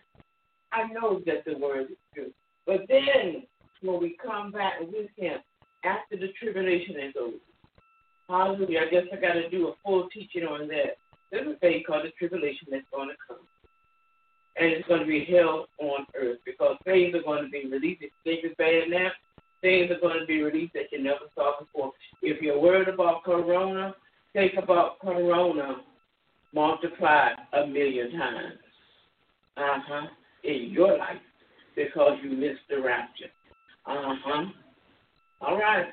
I 0.71 0.88
know 0.88 1.21
that 1.26 1.43
the 1.45 1.58
word 1.58 1.91
is 1.91 1.97
true. 2.15 2.32
But 2.65 2.88
then, 2.88 3.43
when 3.82 4.00
we 4.00 4.15
come 4.26 4.54
back 4.54 4.80
with 4.80 5.10
him, 5.17 5.39
after 5.84 6.15
the 6.15 6.30
tribulation 6.39 6.95
is 7.02 7.13
over, 7.19 7.36
hallelujah, 8.30 8.80
I 8.88 8.89
guess 8.89 9.04
I 9.12 9.19
got 9.19 9.34
to 9.34 9.50
do 9.50 9.67
a 9.67 9.74
full 9.84 10.08
teaching 10.13 10.43
on 10.43 10.69
that. 10.69 10.95
There's 11.34 11.54
a 11.54 11.60
thing 11.60 11.84
called 11.86 12.06
the 12.06 12.12
tribulation 12.12 12.69
that's 12.71 12.88
going 12.93 13.10
to 13.10 13.15
come 13.28 13.45
and 14.58 14.71
it's 14.71 14.88
going 14.88 15.02
to 15.02 15.08
be 15.08 15.26
hell 15.26 15.67
on 15.80 16.06
earth 16.15 16.39
because 16.45 16.76
things 16.86 17.15
are 17.15 17.24
going 17.24 17.43
to 17.43 17.50
be 17.50 17.65
released. 17.69 18.04
Things 18.24 18.43
are 18.43 18.56
bad 18.58 18.89
now, 18.89 19.10
things 19.62 19.91
are 19.91 20.00
going 20.00 20.19
to 20.19 20.26
be 20.26 20.41
released 20.41 20.74
that 20.74 20.91
you 20.91 21.02
never 21.04 21.26
saw 21.36 21.60
before. 21.60 21.91
If 22.21 22.41
you're 22.41 22.60
worried 22.60 22.88
about 22.88 23.24
Corona, 23.24 23.95
think 24.34 24.54
about 24.62 25.00
Corona 25.00 25.78
multiplied 26.54 27.36
a 27.54 27.65
million 27.65 28.12
times. 28.12 28.60
Uh 29.58 29.80
huh. 29.88 30.08
In 30.43 30.69
your 30.71 30.97
life 30.97 31.17
because 31.76 32.17
you 32.24 32.32
missed 32.32 32.62
the 32.69 32.82
rapture. 32.82 33.26
Uh 33.86 34.15
huh. 34.24 34.45
All 35.41 35.58
right. 35.58 35.88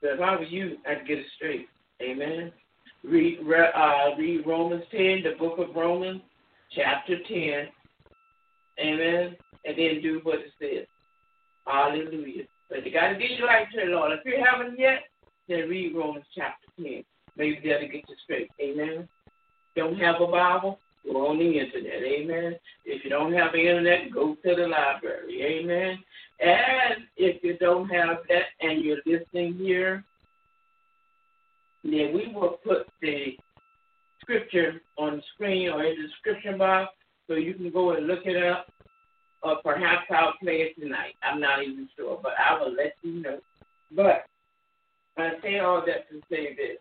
So 0.00 0.08
if 0.10 0.20
I 0.20 0.36
were 0.36 0.42
you, 0.42 0.76
I'd 0.86 1.06
get 1.06 1.18
it 1.18 1.26
straight. 1.36 1.68
Amen. 2.02 2.52
Read, 3.02 3.38
uh, 3.40 4.16
read 4.18 4.46
Romans 4.46 4.84
10, 4.90 5.22
the 5.24 5.34
book 5.38 5.58
of 5.58 5.74
Romans 5.74 6.20
chapter 6.74 7.16
10. 7.28 7.68
Amen. 8.80 9.36
And 9.64 9.78
then 9.78 10.02
do 10.02 10.20
what 10.22 10.40
it 10.40 10.52
says. 10.60 10.86
Hallelujah. 11.66 12.44
But 12.68 12.84
you 12.84 12.92
got 12.92 13.08
to 13.08 13.18
get 13.18 13.32
your 13.32 13.46
life 13.46 13.68
to 13.72 13.80
the 13.84 13.92
Lord. 13.92 14.12
If 14.12 14.24
you 14.24 14.42
haven't 14.44 14.78
yet, 14.78 15.00
then 15.48 15.68
read 15.68 15.94
Romans 15.94 16.26
chapter 16.34 16.66
10. 16.76 17.04
Maybe 17.36 17.60
that'll 17.64 17.88
get 17.88 18.08
you 18.08 18.16
straight. 18.24 18.50
Amen. 18.60 19.08
Don't 19.76 19.98
have 19.98 20.16
a 20.20 20.26
Bible? 20.26 20.78
Go 21.04 21.28
on 21.28 21.38
the 21.38 21.58
internet. 21.58 22.02
Amen. 22.02 22.54
If 22.84 23.04
you 23.04 23.10
don't 23.10 23.32
have 23.34 23.52
the 23.52 23.58
internet, 23.58 24.12
go 24.12 24.34
to 24.34 24.54
the 24.54 24.66
library. 24.66 25.42
Amen. 25.42 25.98
And 26.40 27.04
if 27.16 27.42
you 27.42 27.56
don't 27.58 27.88
have 27.88 28.18
that 28.28 28.44
and 28.60 28.82
you're 28.82 29.02
listening 29.04 29.54
here, 29.54 30.04
then 31.82 32.12
we 32.14 32.32
will 32.34 32.58
put 32.64 32.86
the 33.02 33.36
scripture 34.20 34.80
on 34.96 35.16
the 35.16 35.22
screen 35.34 35.68
or 35.68 35.84
in 35.84 36.00
the 36.00 36.08
description 36.08 36.56
box 36.56 36.92
so 37.28 37.34
you 37.34 37.54
can 37.54 37.70
go 37.70 37.92
and 37.92 38.06
look 38.06 38.24
it 38.24 38.42
up. 38.42 38.66
Or 39.44 39.56
perhaps 39.62 40.06
I'll 40.10 40.34
play 40.40 40.62
it 40.62 40.80
tonight. 40.80 41.14
I'm 41.22 41.40
not 41.40 41.62
even 41.62 41.88
sure, 41.96 42.18
but 42.22 42.32
I 42.38 42.58
will 42.58 42.74
let 42.74 42.94
you 43.02 43.22
know. 43.22 43.38
But 43.94 44.24
I 45.18 45.32
say 45.42 45.58
all 45.58 45.82
that 45.86 46.08
to 46.10 46.20
say 46.30 46.54
this. 46.54 46.78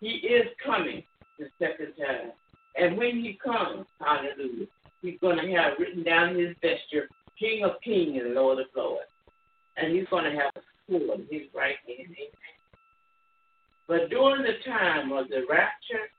He 0.00 0.08
is 0.08 0.46
coming 0.64 1.02
the 1.38 1.46
second 1.58 1.94
time. 1.96 2.32
And 2.76 2.96
when 2.98 3.16
he 3.16 3.38
comes, 3.42 3.86
hallelujah, 4.00 4.66
he's 5.02 5.18
going 5.20 5.38
to 5.38 5.52
have 5.52 5.78
written 5.78 6.02
down 6.02 6.36
his 6.36 6.54
vesture, 6.60 7.08
King 7.38 7.64
of 7.64 7.80
Kings 7.82 8.20
and 8.22 8.34
Lord 8.34 8.58
of 8.58 8.66
Lords. 8.76 9.06
And 9.76 9.96
he's 9.96 10.08
going 10.10 10.24
to 10.24 10.30
have 10.30 10.52
a 10.56 10.60
sword 10.88 11.20
in 11.20 11.26
his 11.30 11.48
right 11.54 11.76
hand. 11.86 12.10
Amen. 12.10 12.56
But 13.86 14.10
during 14.10 14.42
the 14.42 14.58
time 14.68 15.12
of 15.12 15.28
the 15.28 15.46
rapture, 15.48 16.10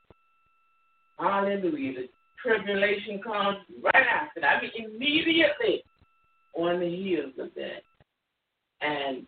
Hallelujah. 1.19 1.93
The 1.93 2.07
tribulation 2.43 3.21
comes 3.21 3.57
right 3.83 4.05
after 4.05 4.41
that. 4.41 4.57
I 4.57 4.61
mean, 4.61 4.91
immediately 4.95 5.83
on 6.53 6.79
the 6.79 6.89
heels 6.89 7.33
of 7.39 7.49
that. 7.55 7.83
And 8.81 9.25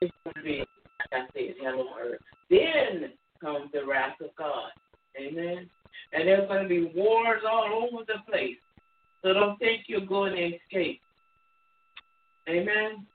it's 0.00 0.12
going 0.24 0.34
to 0.36 0.42
be, 0.42 0.58
like 0.58 0.68
I 1.12 1.26
said, 1.32 1.54
hell 1.62 1.80
on 1.80 2.00
earth. 2.00 2.20
Then 2.50 3.12
comes 3.40 3.70
the 3.72 3.86
wrath 3.86 4.20
of 4.20 4.30
God. 4.36 4.70
Amen. 5.18 5.68
And 6.12 6.28
there's 6.28 6.48
going 6.48 6.62
to 6.62 6.68
be 6.68 6.92
wars 6.94 7.42
all 7.48 7.88
over 7.90 8.04
the 8.04 8.30
place. 8.30 8.56
So 9.22 9.32
don't 9.32 9.58
think 9.58 9.82
you're 9.86 10.00
going 10.00 10.34
to 10.34 10.56
escape. 10.56 11.00
Amen. 12.48 13.06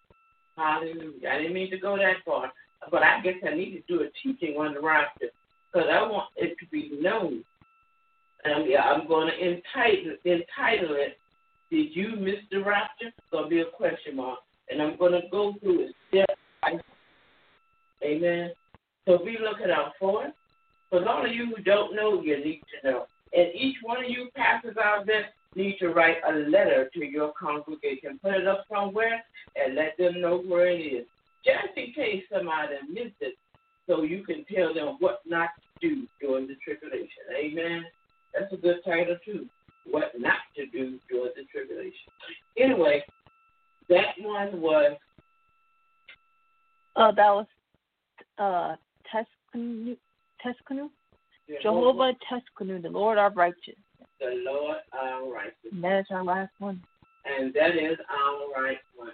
Hallelujah. 0.57 1.29
I 1.29 1.37
didn't 1.39 1.53
mean 1.53 1.69
to 1.71 1.77
go 1.77 1.97
that 1.97 2.17
far, 2.25 2.51
but 2.91 3.03
I 3.03 3.21
guess 3.21 3.35
I 3.45 3.55
need 3.55 3.71
to 3.71 3.81
do 3.87 4.03
a 4.03 4.09
teaching 4.23 4.55
on 4.55 4.73
the 4.73 4.81
rapture 4.81 5.29
because 5.71 5.89
I 5.91 6.01
want 6.03 6.29
it 6.37 6.55
to 6.59 6.65
be 6.71 6.97
known. 7.01 7.43
And 8.45 8.69
yeah, 8.69 8.81
I'm 8.81 9.07
going 9.07 9.27
to 9.27 9.33
entitle, 9.33 10.17
entitle 10.23 10.95
it, 10.95 11.17
Did 11.71 11.95
You 11.95 12.15
Miss 12.15 12.35
the 12.51 12.59
Rapture? 12.59 13.07
It's 13.07 13.31
going 13.31 13.45
to 13.45 13.49
be 13.49 13.61
a 13.61 13.65
question 13.65 14.15
mark. 14.15 14.39
And 14.69 14.81
I'm 14.81 14.97
going 14.97 15.13
to 15.13 15.21
go 15.31 15.55
through 15.59 15.87
it 15.87 15.95
step 16.09 16.37
by 16.61 16.69
step. 16.73 16.85
Amen. 18.03 18.51
So 19.07 19.17
be 19.19 19.37
looking 19.41 19.71
out 19.71 19.93
for 19.99 20.25
it. 20.25 20.33
For 20.89 20.99
those 20.99 21.25
of 21.27 21.33
you 21.33 21.53
who 21.55 21.63
don't 21.63 21.95
know, 21.95 22.21
you 22.21 22.37
need 22.37 22.63
to 22.81 22.89
know. 22.89 23.05
And 23.33 23.47
each 23.55 23.77
one 23.81 24.03
of 24.03 24.09
you 24.09 24.29
pastors 24.35 24.77
out 24.77 25.05
there 25.07 25.25
need 25.55 25.77
to 25.79 25.89
write 25.89 26.17
a 26.27 26.33
letter 26.49 26.89
to 26.93 27.05
your 27.05 27.33
congregation. 27.39 28.19
Put 28.21 28.35
it 28.35 28.47
up 28.47 28.65
somewhere 28.71 29.23
and 29.55 29.75
let 29.75 29.97
them 29.97 30.21
know 30.21 30.37
where 30.37 30.69
it 30.69 30.79
is. 30.79 31.05
Just 31.43 31.77
in 31.77 31.93
case 31.93 32.23
somebody 32.31 32.75
missed 32.89 33.15
it, 33.21 33.35
so 33.87 34.03
you 34.03 34.23
can 34.23 34.45
tell 34.53 34.73
them 34.73 34.97
what 34.99 35.21
not 35.25 35.49
to 35.81 35.89
do 35.89 36.07
during 36.19 36.47
the 36.47 36.55
tribulation. 36.63 37.09
Amen. 37.37 37.85
That's 38.37 38.51
a 38.53 38.57
good 38.57 38.77
title 38.85 39.17
too. 39.23 39.47
What 39.85 40.11
not 40.17 40.37
to 40.55 40.65
do 40.65 40.99
during 41.09 41.31
the 41.35 41.43
tribulation. 41.51 41.93
Anyway, 42.57 43.03
that 43.89 44.15
one 44.19 44.61
was. 44.61 44.97
Uh, 46.95 47.11
that 47.11 47.29
was 47.29 47.45
uh 48.37 48.75
Teskanu. 49.13 49.95
Teskanu. 50.45 50.89
Jehovah 51.61 52.13
Teskanu, 52.31 52.81
the 52.81 52.89
Lord 52.89 53.17
our 53.17 53.31
righteous. 53.31 53.75
The 54.19 54.43
Lord 54.45 54.77
our 54.93 55.31
righteous. 55.31 55.53
And 55.71 55.83
that 55.83 55.99
is 55.99 56.05
our 56.09 56.23
last 56.23 56.51
one. 56.59 56.81
And 57.25 57.53
that 57.53 57.75
is 57.75 57.97
our 58.09 58.63
right 58.63 58.79
one. 58.95 59.11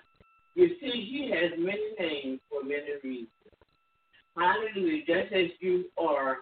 You 0.55 0.69
see, 0.79 1.07
He 1.09 1.31
has 1.31 1.51
many 1.57 1.91
names 1.99 2.39
for 2.49 2.63
many 2.63 2.93
reasons. 3.03 3.27
Hallelujah. 4.37 5.05
Just 5.05 5.33
as 5.33 5.47
you 5.59 5.85
are, 5.97 6.37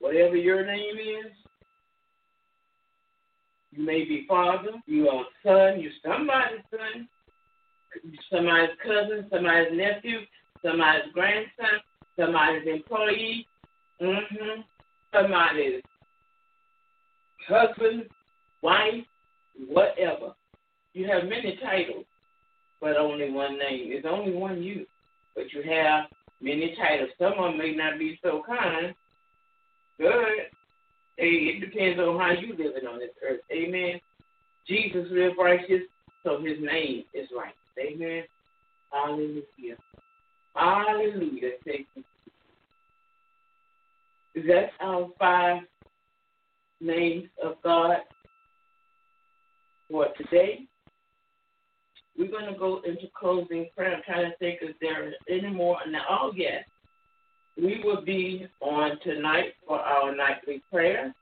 whatever 0.00 0.36
your 0.36 0.64
name 0.64 0.96
is, 0.96 1.32
you 3.72 3.84
may 3.84 4.04
be 4.04 4.24
father, 4.28 4.72
you 4.86 5.08
are 5.08 5.24
son, 5.44 5.80
you're 5.80 5.92
somebody's 6.04 6.64
son, 6.70 7.08
somebody's 8.30 8.76
cousin, 8.82 9.26
somebody's 9.30 9.72
nephew, 9.72 10.20
somebody's 10.64 11.12
grandson, 11.12 11.80
somebody's 12.18 12.66
employee, 12.66 13.46
mm-hmm, 14.00 14.60
somebody's 15.14 15.82
husband, 17.46 18.04
wife, 18.62 19.04
whatever. 19.68 20.34
You 20.94 21.06
have 21.08 21.24
many 21.24 21.58
titles, 21.62 22.06
but 22.80 22.96
only 22.96 23.30
one 23.30 23.58
name. 23.58 23.90
It's 23.92 24.06
only 24.08 24.32
one 24.32 24.62
you 24.62 24.86
but 25.38 25.52
you 25.52 25.62
have 25.70 26.06
many 26.40 26.74
titles. 26.76 27.10
Some 27.16 27.34
of 27.38 27.52
them 27.52 27.58
may 27.58 27.72
not 27.72 27.96
be 27.96 28.18
so 28.22 28.42
kind. 28.44 28.92
Good. 29.98 30.50
Hey, 31.16 31.26
it 31.26 31.60
depends 31.60 31.98
on 31.98 32.18
how 32.18 32.30
you 32.32 32.50
living 32.50 32.86
on 32.88 33.00
this 33.00 33.10
earth. 33.28 33.40
Amen. 33.52 34.00
Jesus 34.66 35.06
lived 35.10 35.36
righteous, 35.38 35.82
so 36.22 36.40
his 36.40 36.58
name 36.60 37.04
is 37.12 37.28
right. 37.36 37.54
Amen. 37.78 38.22
Hallelujah. 38.92 39.76
Hallelujah. 40.54 41.50
Thank 41.64 41.86
you. 41.94 42.04
That's 44.46 44.72
our 44.80 45.08
five 45.18 45.62
names 46.80 47.28
of 47.42 47.56
God 47.64 47.98
for 49.90 50.06
today. 50.16 50.66
We're 52.16 52.30
going 52.30 52.52
to 52.52 52.58
go 52.58 52.80
into 52.84 53.08
closing 53.18 53.68
prayer. 53.76 53.96
I'm 53.96 54.02
trying 54.04 54.30
to 54.30 54.36
think 54.38 54.58
if 54.62 54.76
there 54.80 55.08
is 55.08 55.14
any 55.28 55.50
more. 55.50 55.78
Now, 55.88 56.02
oh, 56.08 56.32
yes. 56.36 56.64
We 57.60 57.82
will 57.84 58.02
be 58.04 58.46
on 58.60 58.98
tonight 59.02 59.54
for 59.66 59.80
our 59.80 60.14
nightly 60.14 60.62
prayer. 60.70 61.12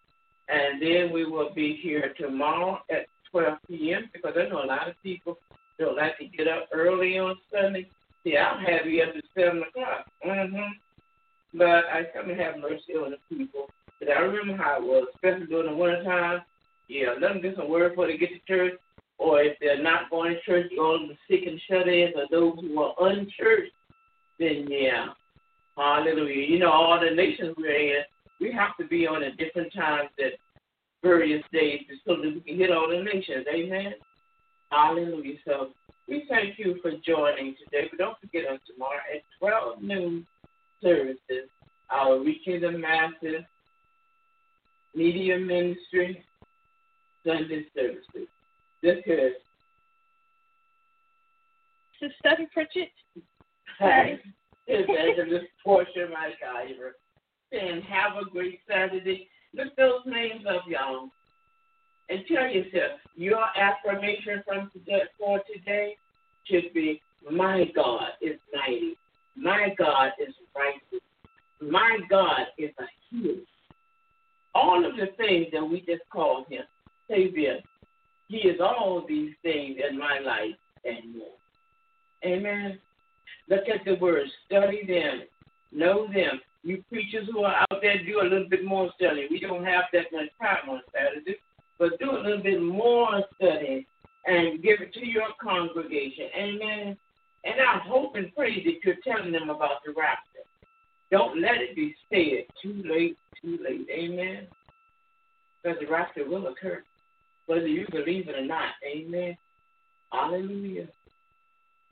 And 0.49 0.81
then 0.81 1.13
we 1.13 1.25
will 1.25 1.53
be 1.55 1.79
here 1.83 2.13
tomorrow 2.21 2.79
at 2.91 3.07
12 3.31 3.59
p.m. 3.69 4.11
because 4.13 4.35
I 4.37 4.49
know 4.49 4.63
a 4.63 4.67
lot 4.67 4.89
of 4.89 4.95
people 5.03 5.39
don't 5.79 5.97
like 5.97 6.19
to 6.19 6.27
get 6.27 6.47
up 6.47 6.69
early 6.73 7.19
on 7.19 7.37
Sunday. 7.53 7.89
See, 8.23 8.37
I'll 8.37 8.59
have 8.59 8.87
you 8.87 9.03
up 9.03 9.17
at 9.17 9.25
7 9.35 9.63
o'clock. 9.63 10.07
Mm-hmm. 10.27 11.59
But 11.59 11.85
I 11.93 12.03
come 12.15 12.31
and 12.31 12.41
have 12.41 12.59
mercy 12.59 12.93
on 12.95 13.13
the 13.13 13.37
people. 13.37 13.67
But 13.99 14.11
I 14.11 14.21
remember 14.21 14.63
how 14.63 14.77
it 14.77 14.83
was, 14.83 15.09
especially 15.15 15.47
during 15.47 15.71
the 15.71 15.77
winter 15.77 16.05
time. 16.05 16.43
Yeah, 16.89 17.15
let 17.21 17.33
them 17.33 17.43
get 17.43 17.57
some 17.57 17.71
word 17.71 17.91
before 17.91 18.07
they 18.07 18.19
get 18.19 18.31
to 18.31 18.41
church. 18.47 18.75
Or 19.19 19.41
if 19.41 19.57
they're 19.59 19.83
not 19.83 20.11
going 20.11 20.35
to 20.35 20.41
church, 20.43 20.71
all 20.79 20.99
the 20.99 21.17
sick 21.29 21.47
and 21.47 21.61
shut-ins 21.69 22.15
or 22.15 22.27
those 22.31 22.59
who 22.61 22.79
are 22.79 22.95
unchurched, 23.01 23.73
then 24.39 24.67
yeah, 24.69 25.07
hallelujah. 25.77 26.47
You 26.47 26.59
know, 26.59 26.71
all 26.71 26.99
the 27.01 27.15
nations 27.15 27.55
we're 27.59 27.99
in, 27.99 28.03
we 28.41 28.53
have 28.53 28.77
to 28.79 28.87
be 28.87 29.07
on 29.07 29.23
at 29.23 29.37
different 29.37 29.73
times 29.73 30.11
at 30.19 30.33
various 31.03 31.45
days 31.53 31.81
so 32.07 32.17
that 32.17 32.35
we 32.35 32.41
can 32.41 32.59
hit 32.59 32.71
all 32.71 32.89
the 32.89 33.03
nations. 33.03 33.47
Amen. 33.53 33.95
Hallelujah. 34.71 35.37
So 35.45 35.69
we 36.09 36.25
thank 36.29 36.59
you 36.59 36.77
for 36.83 36.93
joining 37.07 37.55
today. 37.65 37.89
But 37.91 37.99
don't 37.99 38.21
forget 38.21 38.47
us 38.47 38.61
tomorrow 38.67 39.01
at 39.15 39.23
12 39.39 39.83
noon 39.83 40.27
services, 40.83 41.49
our 41.91 42.19
Reaching 42.21 42.61
the 42.61 42.73
Masses 42.73 43.45
Media 44.95 45.39
Ministry 45.39 46.23
Sunday 47.25 47.67
services. 47.75 48.29
This 48.83 48.99
is 49.07 49.33
Sister 52.01 52.47
Pritchett. 52.53 52.91
Hi. 53.79 54.19
It's 54.79 54.91
Evangelist 54.91 55.47
Portia 55.65 56.07
McIver. 56.13 56.91
And 57.53 57.83
have 57.85 58.17
a 58.21 58.29
great 58.31 58.61
Saturday. 58.69 59.27
Look 59.55 59.75
those 59.77 60.03
names 60.05 60.45
up, 60.47 60.65
y'all. 60.69 61.09
And 62.11 62.21
tell 62.29 62.47
yourself, 62.47 63.01
your 63.17 63.43
affirmation 63.57 64.43
from 64.47 64.71
today, 64.75 65.05
for 65.19 65.41
today 65.51 65.97
should 66.45 66.75
be, 66.75 67.01
my 67.31 67.65
God 67.75 68.09
is 68.21 68.37
mighty. 68.53 68.99
My 69.35 69.75
God 69.79 70.13
is 70.21 70.35
righteous. 70.55 71.05
My 71.63 71.99
God 72.11 72.47
is 72.59 72.71
a 72.79 72.85
healer. 73.11 73.35
All 74.55 74.85
of 74.85 74.97
the 74.97 75.07
things 75.17 75.47
that 75.55 75.65
we 75.65 75.81
just 75.81 76.03
called 76.13 76.47
him, 76.51 76.65
Savior, 77.11 77.61
he 78.29 78.39
is 78.39 78.61
all 78.61 79.05
these 79.09 79.33
things 79.43 79.79
in 79.89 79.99
my 79.99 80.19
life 80.19 80.55
and 80.85 81.17
more. 81.17 81.29
Amen. 82.25 82.79
Look 83.49 83.69
at 83.69 83.85
the 83.85 83.95
words, 83.95 84.31
study 84.47 84.83
them, 84.87 85.23
know 85.73 86.07
them. 86.13 86.41
You 86.63 86.83
preachers 86.89 87.29
who 87.33 87.45
are 87.45 87.65
out 87.71 87.81
there, 87.81 88.05
do 88.05 88.21
a 88.21 88.25
little 88.25 88.49
bit 88.49 88.65
more 88.65 88.91
study. 88.97 89.29
We 89.31 89.39
don't 89.39 89.65
have 89.65 89.85
that 89.93 90.07
much 90.13 90.31
time 90.41 90.69
on 90.69 90.83
Saturday, 90.93 91.37
but 91.79 91.99
do 92.01 92.11
a 92.11 92.23
little 92.23 92.43
bit 92.43 92.61
more 92.61 93.23
study 93.37 93.87
and 94.27 94.63
give 94.63 94.81
it 94.81 94.93
to 94.95 95.07
your 95.07 95.29
congregation. 95.41 96.27
Amen. 96.37 96.97
And 97.45 97.61
I 97.61 97.79
hope 97.87 98.17
and 98.17 98.35
pray 98.35 98.65
that 98.65 98.85
you're 98.85 98.97
telling 99.05 99.31
them 99.31 99.49
about 99.51 99.85
the 99.85 99.93
rapture. 99.93 100.43
Don't 101.13 101.41
let 101.41 101.59
it 101.59 101.77
be 101.77 101.95
said 102.11 102.47
too 102.61 102.83
late, 102.85 103.17
too 103.41 103.59
late. 103.63 103.87
Amen. 103.89 104.49
Because 105.63 105.79
the 105.81 105.87
rapture 105.87 106.29
will 106.29 106.49
occur, 106.49 106.83
whether 107.47 107.69
you 107.69 107.87
believe 107.93 108.29
it 108.29 108.35
or 108.35 108.45
not. 108.45 108.71
Amen. 108.85 109.37
Hallelujah. 110.11 110.89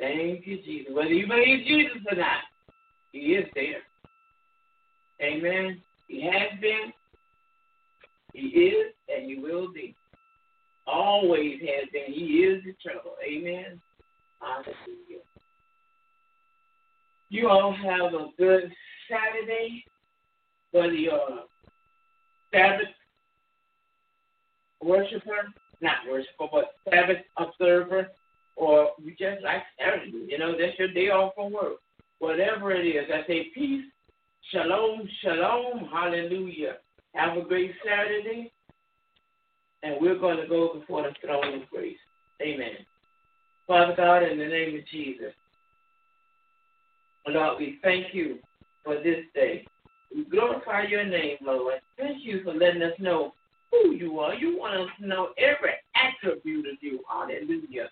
Thank 0.05 0.47
you, 0.47 0.59
Jesus. 0.63 0.93
Whether 0.95 1.15
you 1.15 1.27
believe 1.27 1.67
Jesus 1.67 2.03
or 2.11 2.17
not, 2.17 2.43
He 3.13 3.19
is 3.19 3.47
there. 3.55 3.81
Amen. 5.23 5.81
He 6.09 6.23
has 6.25 6.61
been, 6.61 6.93
He 8.35 8.41
is, 8.41 8.93
and 9.09 9.25
He 9.25 9.39
will 9.39 9.73
be. 9.73 9.95
Always 10.87 11.61
has 11.61 11.89
been. 11.91 12.13
He 12.13 12.45
is 12.45 12.63
the 12.65 12.71
eternal. 12.71 13.15
Amen. 13.27 13.81
Hallelujah. 14.41 15.23
You 17.31 17.49
all 17.49 17.73
have 17.73 18.13
a 18.13 18.27
good 18.37 18.71
Saturday, 19.09 19.85
whether 20.73 20.93
you're 20.93 21.45
Sabbath 22.53 22.89
worshiper, 24.83 25.49
not 25.81 25.97
worshiper, 26.11 26.47
but 26.53 26.75
Sabbath 26.91 27.25
observer, 27.39 28.09
or 28.57 28.91
you 29.03 29.11
just 29.11 29.43
like 29.43 29.63
Saturday. 29.79 30.27
You 30.29 30.39
know, 30.39 30.53
that's 30.53 30.79
your 30.79 30.93
day 30.93 31.09
off 31.09 31.35
from 31.35 31.53
work. 31.53 31.79
Whatever 32.19 32.73
it 32.73 32.87
is, 32.87 33.05
I 33.13 33.27
say 33.27 33.49
peace, 33.55 33.85
shalom, 34.51 35.09
shalom, 35.23 35.89
hallelujah. 35.93 36.77
Have 37.15 37.37
a 37.37 37.43
great 37.43 37.73
Saturday, 37.85 38.53
and 39.83 39.97
we're 40.01 40.19
going 40.19 40.39
to 40.39 40.47
go 40.47 40.75
before 40.79 41.03
the 41.03 41.15
throne 41.25 41.63
of 41.63 41.69
grace. 41.71 41.97
Amen. 42.43 42.77
Father 43.67 43.95
God, 43.97 44.23
in 44.23 44.39
the 44.39 44.47
name 44.47 44.77
of 44.77 44.87
Jesus, 44.91 45.33
Lord, 47.27 47.59
we 47.59 47.79
thank 47.83 48.13
you 48.13 48.39
for 48.85 48.97
this 48.97 49.25
day. 49.35 49.67
We 50.15 50.25
glorify 50.25 50.83
your 50.83 51.05
name, 51.05 51.39
Lord. 51.43 51.81
Thank 51.99 52.19
you 52.25 52.43
for 52.45 52.53
letting 52.53 52.83
us 52.83 52.93
know 52.99 53.33
who 53.71 53.95
you 53.95 54.21
are. 54.21 54.35
You 54.35 54.59
want 54.59 54.81
us 54.81 54.89
to 55.01 55.07
know 55.07 55.29
every 55.39 55.73
attribute 55.97 56.67
of 56.67 56.77
you. 56.81 57.01
Hallelujah. 57.11 57.89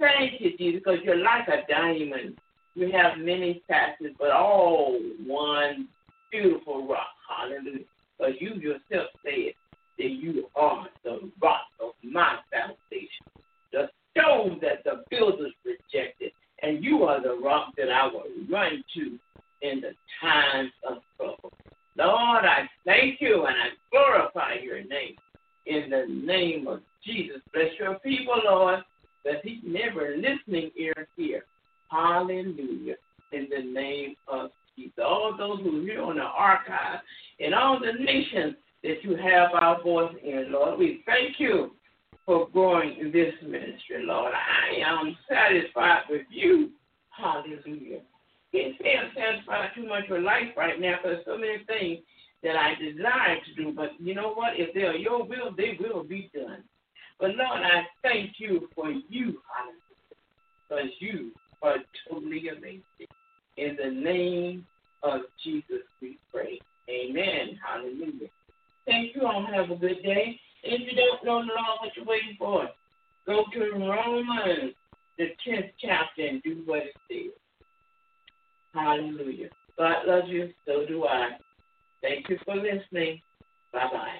Thank 0.00 0.40
you, 0.40 0.56
Jesus, 0.56 0.80
because 0.82 1.00
you're 1.04 1.22
like 1.22 1.46
a 1.48 1.70
diamond. 1.70 2.34
You 2.74 2.90
have 2.92 3.18
many 3.18 3.62
facets, 3.68 4.14
but 4.18 4.30
all 4.30 4.98
one 5.26 5.88
beautiful 6.32 6.88
rock. 6.88 7.08
Hallelujah. 7.28 7.84
Because 8.18 8.34
you 8.40 8.54
yourself 8.54 9.10
said 9.22 9.52
that 9.98 10.10
you 10.10 10.46
are 10.56 10.86
the 11.04 11.30
rock 11.42 11.66
of 11.80 11.90
my 12.02 12.36
foundation, 12.50 13.26
the 13.72 13.90
stone 14.16 14.58
that 14.62 14.82
the 14.84 15.04
builders 15.10 15.52
rejected, 15.66 16.32
and 16.62 16.82
you 16.82 17.02
are 17.04 17.22
the 17.22 17.38
rock 17.42 17.74
that 17.76 17.90
I 17.90 18.06
will 18.06 18.24
run 18.50 18.82
to 18.94 19.18
in 19.62 19.82
the 19.82 19.92
times 20.22 20.70
of 20.88 20.98
trouble. 21.18 21.52
Lord, 21.96 22.44
I 22.44 22.68
thank 22.86 23.20
you 23.20 23.44
and 23.44 23.54
I 23.54 23.68
glorify 23.90 24.54
your 24.62 24.78
name. 24.78 25.16
In 25.66 25.90
the 25.90 26.06
name 26.08 26.66
of 26.66 26.80
Jesus, 27.04 27.42
bless 27.52 27.68
your 27.78 27.98
people, 27.98 28.40
Lord, 28.44 28.80
that 29.24 29.44
he 29.44 29.60
never 29.64 30.16
listening 30.16 30.70
ear 30.76 31.08
hear. 31.16 31.44
Hallelujah. 31.90 32.96
In 33.32 33.48
the 33.50 33.62
name 33.72 34.14
of 34.28 34.50
Jesus. 34.76 34.94
All 35.04 35.34
those 35.36 35.60
who 35.60 35.82
hear 35.82 36.02
on 36.02 36.16
the 36.16 36.22
archive 36.22 37.00
and 37.38 37.54
all 37.54 37.78
the 37.78 38.02
nations 38.02 38.54
that 38.82 39.02
you 39.02 39.16
have 39.16 39.50
our 39.54 39.82
voice 39.82 40.14
in, 40.22 40.52
Lord, 40.52 40.78
we 40.78 41.02
thank 41.06 41.38
you 41.38 41.72
for 42.24 42.48
growing 42.48 42.96
in 42.98 43.12
this 43.12 43.34
ministry, 43.42 44.04
Lord. 44.04 44.32
I 44.32 44.80
am 44.88 45.16
satisfied 45.28 46.02
with 46.08 46.26
you. 46.30 46.70
Hallelujah. 47.10 48.00
Can't 48.52 48.74
say 48.80 48.96
I'm 48.96 49.10
satisfied 49.14 49.70
too 49.74 49.86
much 49.86 50.04
with 50.08 50.22
life 50.22 50.56
right 50.56 50.80
now 50.80 50.96
because 51.02 51.18
so 51.24 51.36
many 51.36 51.58
things 51.66 52.00
that 52.42 52.56
I 52.56 52.74
desire 52.74 53.36
to 53.36 53.54
do. 53.62 53.72
But 53.72 53.90
you 53.98 54.14
know 54.14 54.32
what? 54.32 54.54
If 54.56 54.74
they 54.74 54.82
are 54.82 54.96
your 54.96 55.24
will, 55.24 55.54
they 55.56 55.78
will 55.78 56.02
be 56.02 56.30
done. 56.34 56.64
But 57.20 57.36
Lord, 57.36 57.60
I 57.62 57.82
thank 58.02 58.32
you 58.38 58.68
for 58.74 58.90
you, 58.90 59.40
because 60.68 60.90
you 61.00 61.32
are 61.62 61.76
totally 62.08 62.48
amazing. 62.48 62.82
In 63.56 63.76
the 63.76 63.90
name 63.90 64.66
of 65.02 65.20
Jesus, 65.44 65.82
we 66.00 66.18
pray. 66.32 66.62
Amen. 66.88 67.58
Hallelujah. 67.64 68.28
Thank 68.86 69.14
you 69.14 69.26
all. 69.26 69.46
Have 69.52 69.70
a 69.70 69.76
good 69.76 70.02
day. 70.02 70.40
If 70.62 70.80
you 70.80 70.96
don't 70.96 71.24
know 71.24 71.40
the 71.42 71.52
law, 71.52 71.76
what 71.80 71.90
you're 71.96 72.06
waiting 72.06 72.36
for, 72.38 72.68
go 73.26 73.44
to 73.52 73.60
Romans, 73.72 74.74
the 75.18 75.26
10th 75.46 75.70
chapter, 75.78 76.26
and 76.26 76.42
do 76.42 76.62
what 76.64 76.84
it 76.84 76.94
says. 77.10 77.32
Hallelujah. 78.74 79.50
God 79.78 80.06
loves 80.06 80.28
you, 80.28 80.50
so 80.66 80.86
do 80.86 81.04
I. 81.04 81.30
Thank 82.02 82.28
you 82.28 82.38
for 82.44 82.56
listening. 82.56 83.20
Bye 83.72 83.88
bye. 83.92 84.19